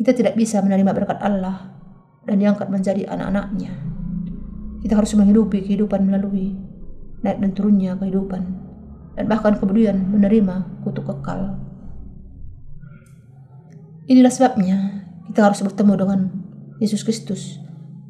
[0.00, 1.76] kita tidak bisa menerima berkat Allah
[2.24, 3.68] dan diangkat menjadi anak-anaknya.
[4.80, 6.56] Kita harus menghidupi kehidupan melalui
[7.20, 8.42] naik dan turunnya kehidupan
[9.12, 11.60] dan bahkan kemudian menerima kutuk kekal.
[14.08, 16.20] Inilah sebabnya kita harus bertemu dengan
[16.80, 17.60] Yesus Kristus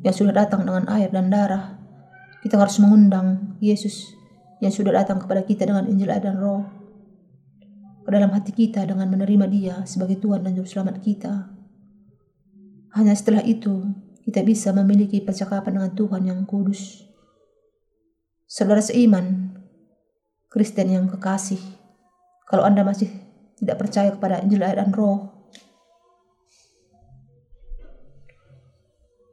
[0.06, 1.74] yang sudah datang dengan air dan darah
[2.46, 4.14] kita harus mengundang Yesus
[4.62, 6.70] yang sudah datang kepada kita dengan Injil dan Roh
[8.06, 11.59] ke dalam hati kita dengan menerima Dia sebagai Tuhan dan Juru Selamat kita.
[12.90, 13.86] Hanya setelah itu
[14.26, 17.06] kita bisa memiliki percakapan dengan Tuhan yang kudus.
[18.50, 19.54] Saudara seiman,
[20.50, 21.62] Kristen yang kekasih,
[22.50, 23.06] kalau Anda masih
[23.62, 25.40] tidak percaya kepada Injil dan Roh,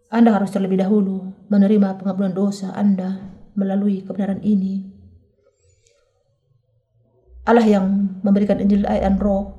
[0.07, 3.19] Anda harus terlebih dahulu menerima pengampunan dosa Anda
[3.57, 4.87] melalui kebenaran ini.
[7.43, 9.55] Allah yang memberikan Injil ayat dan roh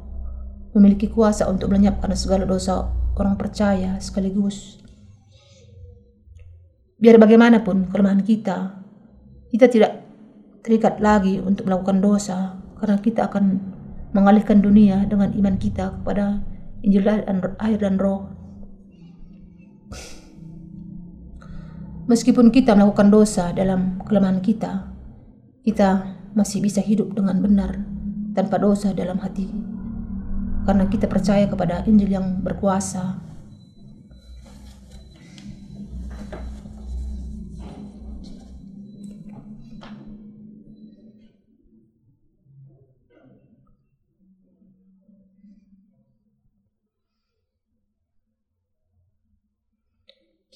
[0.76, 2.88] memiliki kuasa untuk melenyapkan segala dosa
[3.18, 4.78] orang percaya sekaligus.
[6.98, 8.78] Biar bagaimanapun kelemahan kita,
[9.50, 9.92] kita tidak
[10.62, 13.58] terikat lagi untuk melakukan dosa karena kita akan
[14.14, 16.42] mengalihkan dunia dengan iman kita kepada
[16.82, 17.06] Injil
[17.58, 18.38] air dan roh
[22.08, 24.88] Meskipun kita melakukan dosa dalam kelemahan kita,
[25.60, 27.84] kita masih bisa hidup dengan benar
[28.32, 29.67] tanpa dosa dalam hati.
[30.66, 33.28] Karena kita percaya kepada Injil yang berkuasa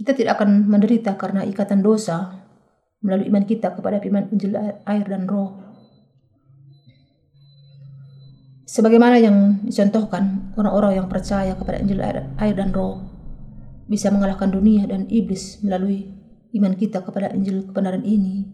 [0.02, 2.42] Kita tidak akan menderita karena ikatan dosa
[3.06, 5.71] melalui iman kita kepada firman Injil air dan roh.
[8.72, 12.00] Sebagaimana yang dicontohkan, orang-orang yang percaya kepada Injil
[12.40, 13.04] air dan roh
[13.84, 16.08] bisa mengalahkan dunia dan iblis melalui
[16.56, 18.48] iman kita kepada Injil kebenaran ini.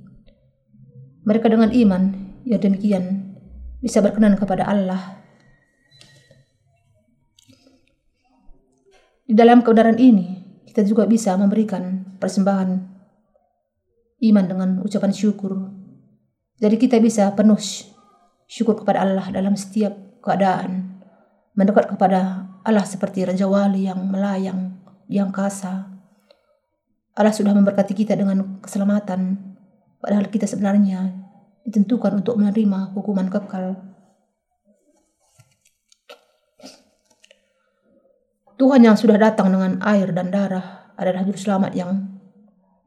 [1.22, 2.02] Mereka dengan iman
[2.42, 3.30] yang demikian
[3.78, 5.22] bisa berkenan kepada Allah.
[9.22, 10.34] Di dalam kebenaran ini,
[10.66, 12.70] kita juga bisa memberikan persembahan
[14.18, 15.54] iman dengan ucapan syukur.
[16.58, 17.62] Jadi kita bisa penuh
[18.50, 21.00] syukur kepada Allah dalam setiap keadaan.
[21.58, 25.88] Mendekat kepada Allah seperti Raja Wali yang melayang di angkasa.
[27.18, 29.34] Allah sudah memberkati kita dengan keselamatan,
[29.98, 31.10] padahal kita sebenarnya
[31.66, 33.74] ditentukan untuk menerima hukuman kekal.
[38.58, 42.20] Tuhan yang sudah datang dengan air dan darah adalah juru selamat yang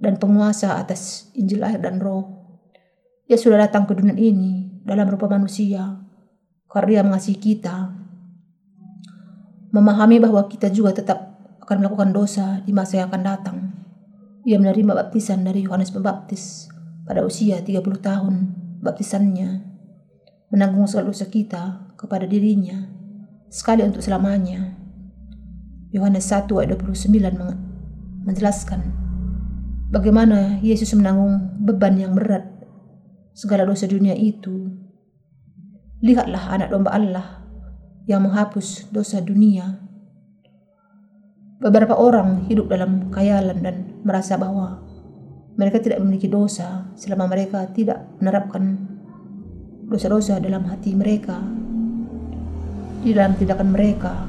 [0.01, 2.27] dan penguasa atas Injil air dan roh.
[3.27, 6.11] Dia sudah datang ke dunia ini dalam rupa manusia
[6.72, 7.91] karena dia mengasihi kita.
[9.72, 13.57] Memahami bahwa kita juga tetap akan melakukan dosa di masa yang akan datang.
[14.43, 16.67] Ia menerima baptisan dari Yohanes Pembaptis
[17.07, 18.36] pada usia 30 tahun
[18.82, 19.72] baptisannya
[20.51, 22.89] menanggung segala dosa kita kepada dirinya
[23.47, 24.76] sekali untuk selamanya.
[25.91, 28.82] Yohanes 1 ayat 29 menjelaskan
[29.91, 32.47] bagaimana Yesus menanggung beban yang berat
[33.36, 34.80] segala dosa dunia itu.
[36.01, 37.45] Lihatlah anak domba Allah
[38.09, 39.77] yang menghapus dosa dunia.
[41.61, 44.81] Beberapa orang hidup dalam khayalan dan merasa bahwa
[45.61, 48.81] mereka tidak memiliki dosa selama mereka tidak menerapkan
[49.93, 51.37] dosa-dosa dalam hati mereka,
[53.05, 54.25] di dalam tindakan mereka.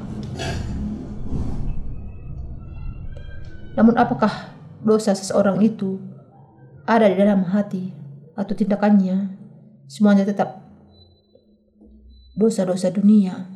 [3.73, 4.53] Namun apakah
[4.85, 5.97] dosa seseorang itu
[6.85, 7.89] ada di dalam hati
[8.37, 9.33] atau tindakannya,
[9.89, 10.62] semuanya tetap
[12.33, 13.49] dosa-dosa dunia.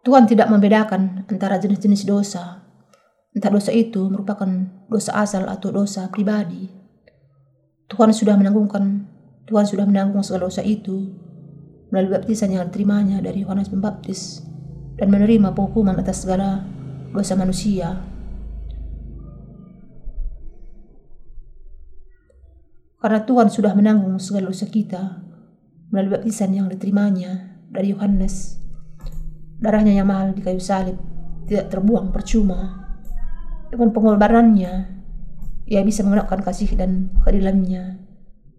[0.00, 2.64] Tuhan tidak membedakan antara jenis-jenis dosa.
[3.36, 4.48] Entah dosa itu merupakan
[4.88, 6.66] dosa asal atau dosa pribadi.
[7.86, 9.06] Tuhan sudah menanggungkan,
[9.44, 11.14] Tuhan sudah menanggung segala dosa itu
[11.90, 14.46] melalui baptisan yang diterimanya dari Yohanes Pembaptis
[14.96, 16.64] dan menerima penghukuman atas segala
[17.12, 17.98] dosa manusia.
[23.00, 25.24] Karena Tuhan sudah menanggung segala dosa kita
[25.88, 28.60] melalui baptisan yang diterimanya dari Yohanes.
[29.60, 31.00] Darahnya yang mahal di kayu salib
[31.48, 32.76] tidak terbuang percuma.
[33.72, 35.00] Dengan pengorbanannya,
[35.70, 38.02] ia bisa menggunakan kasih dan keadilannya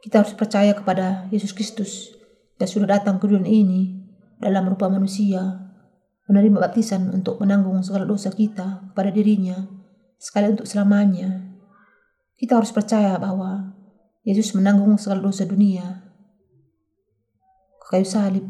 [0.00, 2.16] kita harus percaya kepada Yesus Kristus
[2.56, 4.00] yang sudah datang ke dunia ini
[4.40, 5.65] dalam rupa manusia,
[6.26, 9.62] menerima baptisan untuk menanggung segala dosa kita kepada dirinya,
[10.18, 11.54] sekali untuk selamanya.
[12.34, 13.72] Kita harus percaya bahwa
[14.26, 16.02] Yesus menanggung segala dosa dunia.
[17.78, 18.42] Ke kayu salib,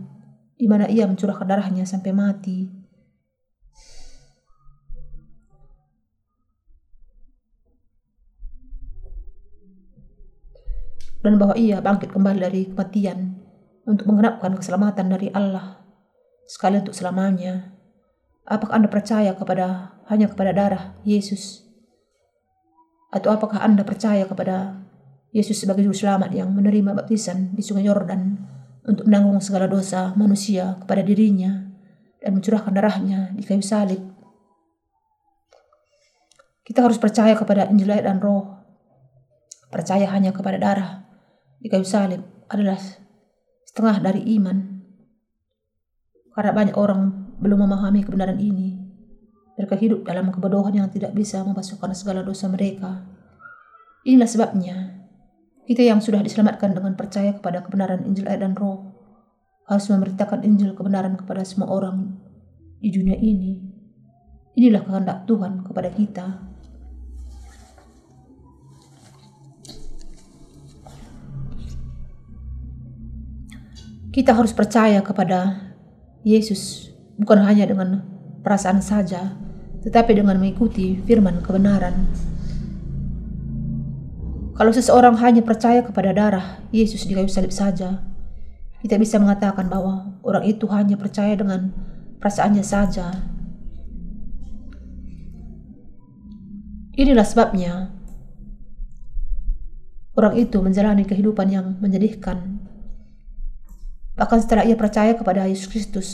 [0.57, 2.73] di mana ia mencurahkan darahnya sampai mati.
[11.21, 13.35] Dan bahwa ia bangkit kembali dari kematian
[13.85, 15.86] untuk menggenapkan keselamatan dari Allah
[16.47, 17.75] sekali untuk selamanya.
[18.47, 21.67] Apakah Anda percaya kepada hanya kepada darah Yesus?
[23.11, 24.87] Atau apakah Anda percaya kepada
[25.35, 28.39] Yesus sebagai juru selamat yang menerima baptisan di sungai Yordan
[28.87, 31.67] untuk menanggung segala dosa manusia kepada dirinya
[32.23, 33.99] dan mencurahkan darahnya di kayu salib?
[36.67, 38.59] Kita harus percaya kepada Injil dan Roh.
[39.71, 41.07] Percaya hanya kepada darah
[41.59, 42.79] di kayu salib adalah
[43.67, 44.76] setengah dari iman.
[46.37, 48.77] Karena banyak orang belum memahami kebenaran ini.
[49.57, 53.09] Mereka hidup dalam kebodohan yang tidak bisa memasukkan segala dosa mereka.
[54.05, 54.77] Inilah sebabnya
[55.65, 58.95] kita yang sudah diselamatkan dengan percaya kepada kebenaran Injil ayat dan roh
[59.67, 62.15] harus memberitakan Injil kebenaran kepada semua orang
[62.79, 63.59] di dunia ini.
[64.55, 66.27] Inilah kehendak Tuhan kepada kita.
[74.15, 75.66] Kita harus percaya kepada
[76.27, 76.91] Yesus
[77.23, 78.03] bukan hanya dengan
[78.43, 79.39] perasaan saja,
[79.87, 82.11] tetapi dengan mengikuti firman kebenaran.
[84.59, 88.03] Kalau seseorang hanya percaya kepada darah Yesus di kayu salib saja,
[88.83, 91.71] kita bisa mengatakan bahwa orang itu hanya percaya dengan
[92.19, 93.07] perasaannya saja.
[96.99, 97.95] Inilah sebabnya
[100.19, 102.56] orang itu menjalani kehidupan yang menyedihkan
[104.17, 106.09] Bahkan setelah ia percaya kepada Yesus Kristus,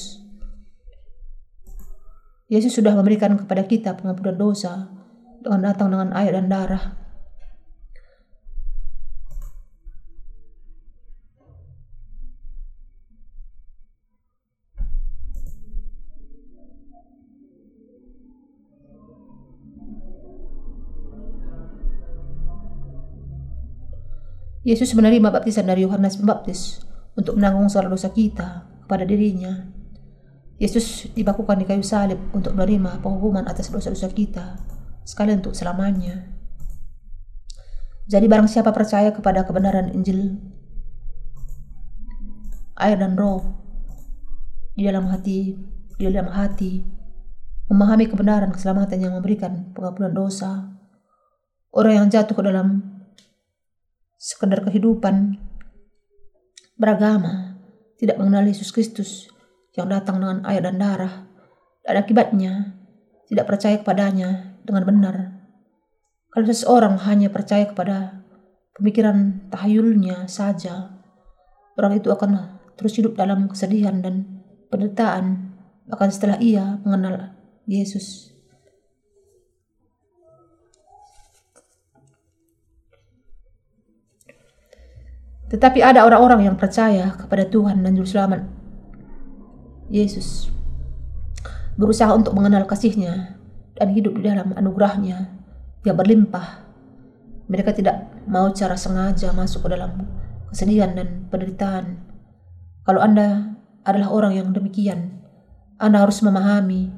[2.51, 4.91] Yesus sudah memberikan kepada kita pengampunan dosa
[5.41, 6.99] dengan datang dengan air dan darah.
[24.63, 29.69] Yesus menerima baptisan dari Yohanes Pembaptis untuk menanggung segala dosa kita kepada dirinya.
[30.61, 34.63] Yesus dibakukan di kayu salib untuk menerima penghukuman atas dosa-dosa kita,
[35.03, 36.31] sekali untuk selamanya.
[38.07, 40.39] Jadi barang siapa percaya kepada kebenaran Injil,
[42.79, 43.43] air dan roh
[44.79, 45.57] di dalam hati,
[45.99, 46.83] di dalam hati,
[47.71, 50.77] memahami kebenaran keselamatan yang memberikan pengampunan dosa,
[51.73, 52.85] orang yang jatuh ke dalam
[54.21, 55.41] sekedar kehidupan
[56.83, 57.55] beragama,
[58.03, 59.31] tidak mengenal Yesus Kristus
[59.79, 61.31] yang datang dengan air dan darah,
[61.87, 62.75] dan akibatnya
[63.31, 65.17] tidak percaya kepadanya dengan benar.
[66.35, 68.27] Kalau seseorang hanya percaya kepada
[68.75, 70.91] pemikiran tahayulnya saja,
[71.79, 75.55] orang itu akan terus hidup dalam kesedihan dan penderitaan,
[75.87, 77.39] bahkan setelah ia mengenal
[77.71, 78.32] Yesus.
[85.53, 88.49] Tetapi ada orang-orang yang percaya kepada Tuhan dan Juru Selamat
[89.93, 90.49] Yesus.
[91.77, 93.37] Berusaha untuk mengenal kasihnya
[93.77, 95.29] dan hidup di dalam anugerahnya
[95.85, 96.65] yang berlimpah.
[97.53, 100.09] Mereka tidak mau cara sengaja masuk ke dalam
[100.49, 102.01] kesedihan dan penderitaan.
[102.89, 103.53] Kalau Anda
[103.85, 105.21] adalah orang yang demikian,
[105.77, 106.89] Anda harus memahami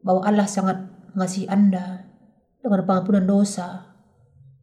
[0.00, 2.08] bahwa Allah sangat mengasihi Anda
[2.64, 3.92] dengan pengampunan dosa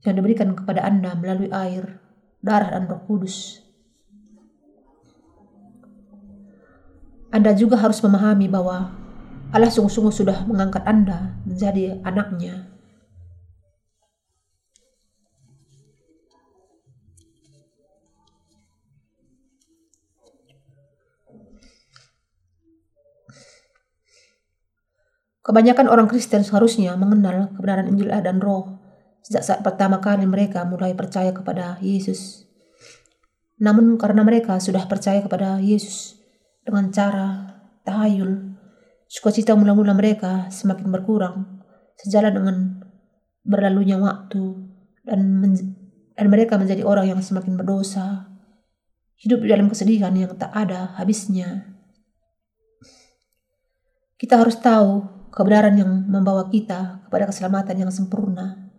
[0.01, 2.00] yang diberikan kepada Anda melalui air
[2.41, 3.61] darah dan roh kudus.
[7.31, 8.91] Anda juga harus memahami bahwa
[9.55, 12.67] Allah sungguh-sungguh sudah mengangkat Anda menjadi anaknya.
[25.41, 28.80] Kebanyakan orang Kristen seharusnya mengenal kebenaran Injil dan Roh
[29.21, 32.45] sejak saat pertama kali mereka mulai percaya kepada Yesus.
[33.61, 36.17] Namun karena mereka sudah percaya kepada Yesus
[36.65, 38.57] dengan cara tahayul,
[39.05, 41.61] sukacita mula-mula mereka semakin berkurang
[42.01, 42.57] sejalan dengan
[43.45, 44.57] berlalunya waktu
[45.05, 45.41] dan,
[46.17, 48.29] dan mereka menjadi orang yang semakin berdosa,
[49.21, 51.69] hidup dalam kesedihan yang tak ada habisnya.
[54.17, 58.70] Kita harus tahu kebenaran yang membawa kita kepada keselamatan yang sempurna.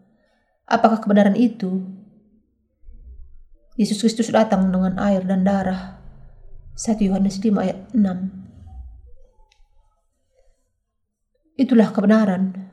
[0.72, 1.84] Apakah kebenaran itu?
[3.76, 6.00] Yesus Kristus datang dengan air dan darah.
[6.80, 8.00] 1 Yohanes 5 ayat 6
[11.60, 12.72] Itulah kebenaran.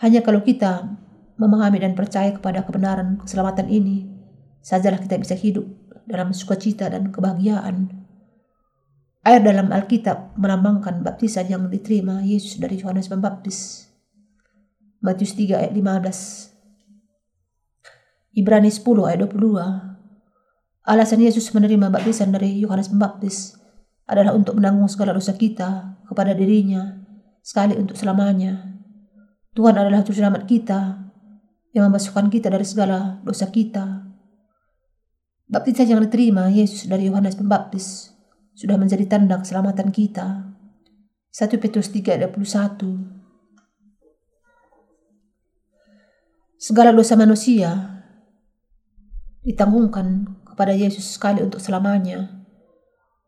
[0.00, 0.96] Hanya kalau kita
[1.36, 4.08] memahami dan percaya kepada kebenaran keselamatan ini,
[4.64, 5.68] sajalah kita bisa hidup
[6.08, 8.00] dalam sukacita dan kebahagiaan.
[9.28, 13.92] Air dalam Alkitab melambangkan baptisan yang diterima Yesus dari Yohanes Pembaptis.
[15.04, 16.49] Matius 3 ayat 15
[18.30, 19.58] Ibrani 10 ayat 22.
[20.86, 23.58] Alasan Yesus menerima baptisan dari Yohanes Pembaptis
[24.06, 26.94] adalah untuk menanggung segala dosa kita kepada dirinya
[27.42, 28.78] sekali untuk selamanya.
[29.50, 31.10] Tuhan adalah juru selamat kita
[31.74, 34.06] yang membasuhkan kita dari segala dosa kita.
[35.50, 38.14] Baptisan yang diterima Yesus dari Yohanes Pembaptis
[38.54, 40.54] sudah menjadi tanda keselamatan kita.
[41.34, 43.10] 1 Petrus 3 ayat 21.
[46.62, 47.99] Segala dosa manusia
[49.40, 52.40] ditanggungkan kepada Yesus sekali untuk selamanya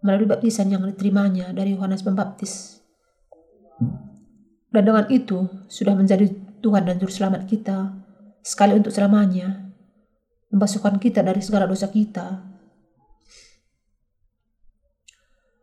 [0.03, 2.83] melalui baptisan yang diterimanya dari Yohanes Pembaptis.
[4.73, 6.27] Dan dengan itu sudah menjadi
[6.61, 8.03] Tuhan dan Juru Selamat kita
[8.43, 9.71] sekali untuk selamanya,
[10.51, 12.43] membasuhkan kita dari segala dosa kita.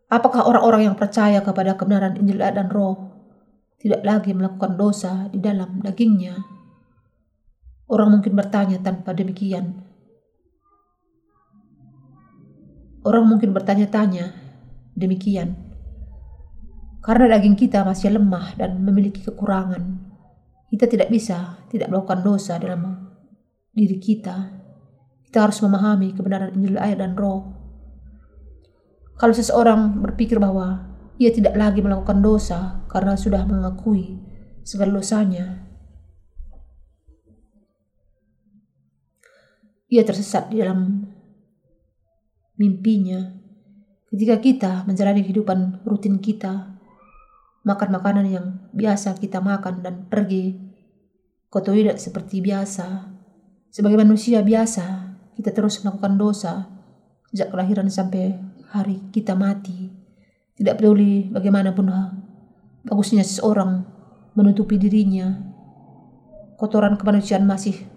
[0.09, 3.13] Apakah orang-orang yang percaya kepada kebenaran Injil dan Roh
[3.77, 6.33] tidak lagi melakukan dosa di dalam dagingnya?
[7.89, 9.88] Orang mungkin bertanya tanpa demikian,
[13.03, 14.35] Orang mungkin bertanya-tanya
[14.95, 15.55] demikian.
[16.99, 19.81] Karena daging kita masih lemah dan memiliki kekurangan,
[20.67, 23.09] kita tidak bisa tidak melakukan dosa dalam
[23.71, 24.59] diri kita.
[25.23, 27.55] Kita harus memahami kebenaran Injil air dan roh.
[29.15, 34.19] Kalau seseorang berpikir bahwa ia tidak lagi melakukan dosa karena sudah mengakui
[34.63, 35.69] segala dosanya,
[39.89, 41.08] ia tersesat di dalam
[42.59, 43.39] mimpinya.
[44.11, 46.75] Ketika kita menjalani kehidupan rutin kita,
[47.63, 48.45] makan makanan yang
[48.75, 50.59] biasa kita makan dan pergi
[51.49, 53.09] ke toilet seperti biasa.
[53.69, 56.53] Sebagai manusia biasa, kita terus melakukan dosa
[57.31, 58.35] sejak kelahiran sampai
[58.73, 59.93] hari kita mati.
[60.59, 61.87] Tidak peduli bagaimanapun
[62.83, 63.85] bagusnya seseorang
[64.35, 65.39] menutupi dirinya,
[66.59, 67.87] kotoran kemanusiaan masih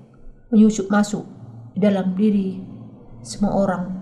[0.52, 1.26] menyusup masuk
[1.74, 2.60] di dalam diri
[3.24, 4.01] semua orang.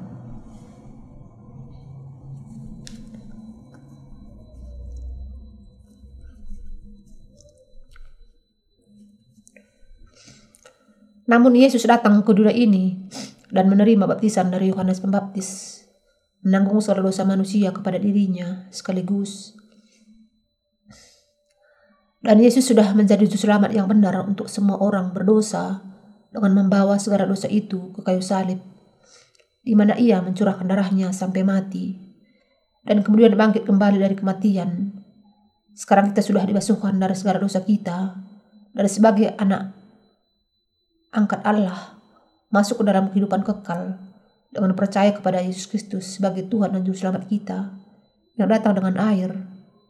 [11.31, 13.07] Namun Yesus datang ke dunia ini
[13.55, 15.79] dan menerima baptisan dari Yohanes Pembaptis,
[16.43, 19.55] menanggung segala dosa manusia kepada dirinya sekaligus.
[22.19, 25.87] Dan Yesus sudah menjadi juru selamat yang benar untuk semua orang berdosa
[26.35, 28.59] dengan membawa segala dosa itu ke kayu salib,
[29.63, 31.95] di mana ia mencurahkan darahnya sampai mati,
[32.83, 34.99] dan kemudian bangkit kembali dari kematian.
[35.79, 38.19] Sekarang kita sudah dibasuhkan dari segala dosa kita,
[38.75, 39.80] dari sebagai anak
[41.11, 41.99] angkat Allah
[42.55, 43.99] masuk ke dalam kehidupan kekal
[44.51, 47.71] dengan percaya kepada Yesus Kristus sebagai Tuhan dan Juru Selamat kita
[48.39, 49.31] yang datang dengan air,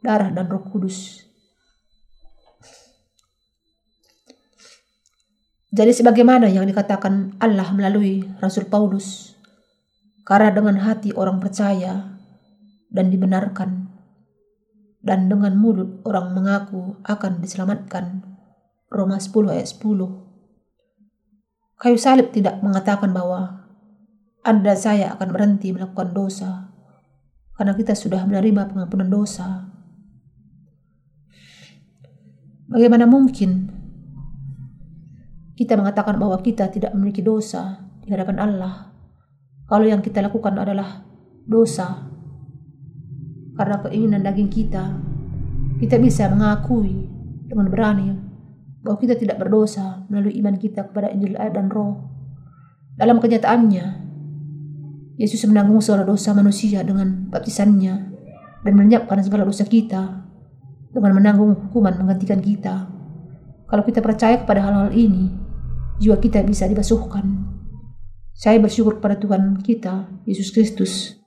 [0.01, 1.25] darah, dan roh kudus.
[5.71, 9.39] Jadi sebagaimana yang dikatakan Allah melalui Rasul Paulus,
[10.27, 12.19] karena dengan hati orang percaya
[12.91, 13.87] dan dibenarkan,
[14.99, 18.25] dan dengan mulut orang mengaku akan diselamatkan.
[18.91, 20.30] Roma 10 ayat 10
[21.81, 23.65] Kayu salib tidak mengatakan bahwa
[24.45, 26.69] Anda saya akan berhenti melakukan dosa
[27.57, 29.65] karena kita sudah menerima pengampunan dosa.
[32.69, 33.73] Bagaimana mungkin
[35.57, 38.93] kita mengatakan bahwa kita tidak memiliki dosa di hadapan Allah
[39.65, 41.01] kalau yang kita lakukan adalah
[41.49, 42.09] dosa
[43.57, 45.01] karena keinginan daging kita
[45.81, 47.09] kita bisa mengakui
[47.45, 48.30] dengan berani
[48.81, 52.01] bahwa kita tidak berdosa melalui iman kita kepada Injil air dan roh.
[52.97, 53.85] Dalam kenyataannya,
[55.21, 57.93] Yesus menanggung segala dosa manusia dengan baptisannya
[58.65, 60.25] dan melenyapkan segala dosa kita
[60.89, 62.89] dengan menanggung hukuman menggantikan kita.
[63.69, 65.29] Kalau kita percaya kepada hal-hal ini,
[66.01, 67.47] jiwa kita bisa dibasuhkan.
[68.33, 71.20] Saya bersyukur kepada Tuhan kita, Yesus Kristus,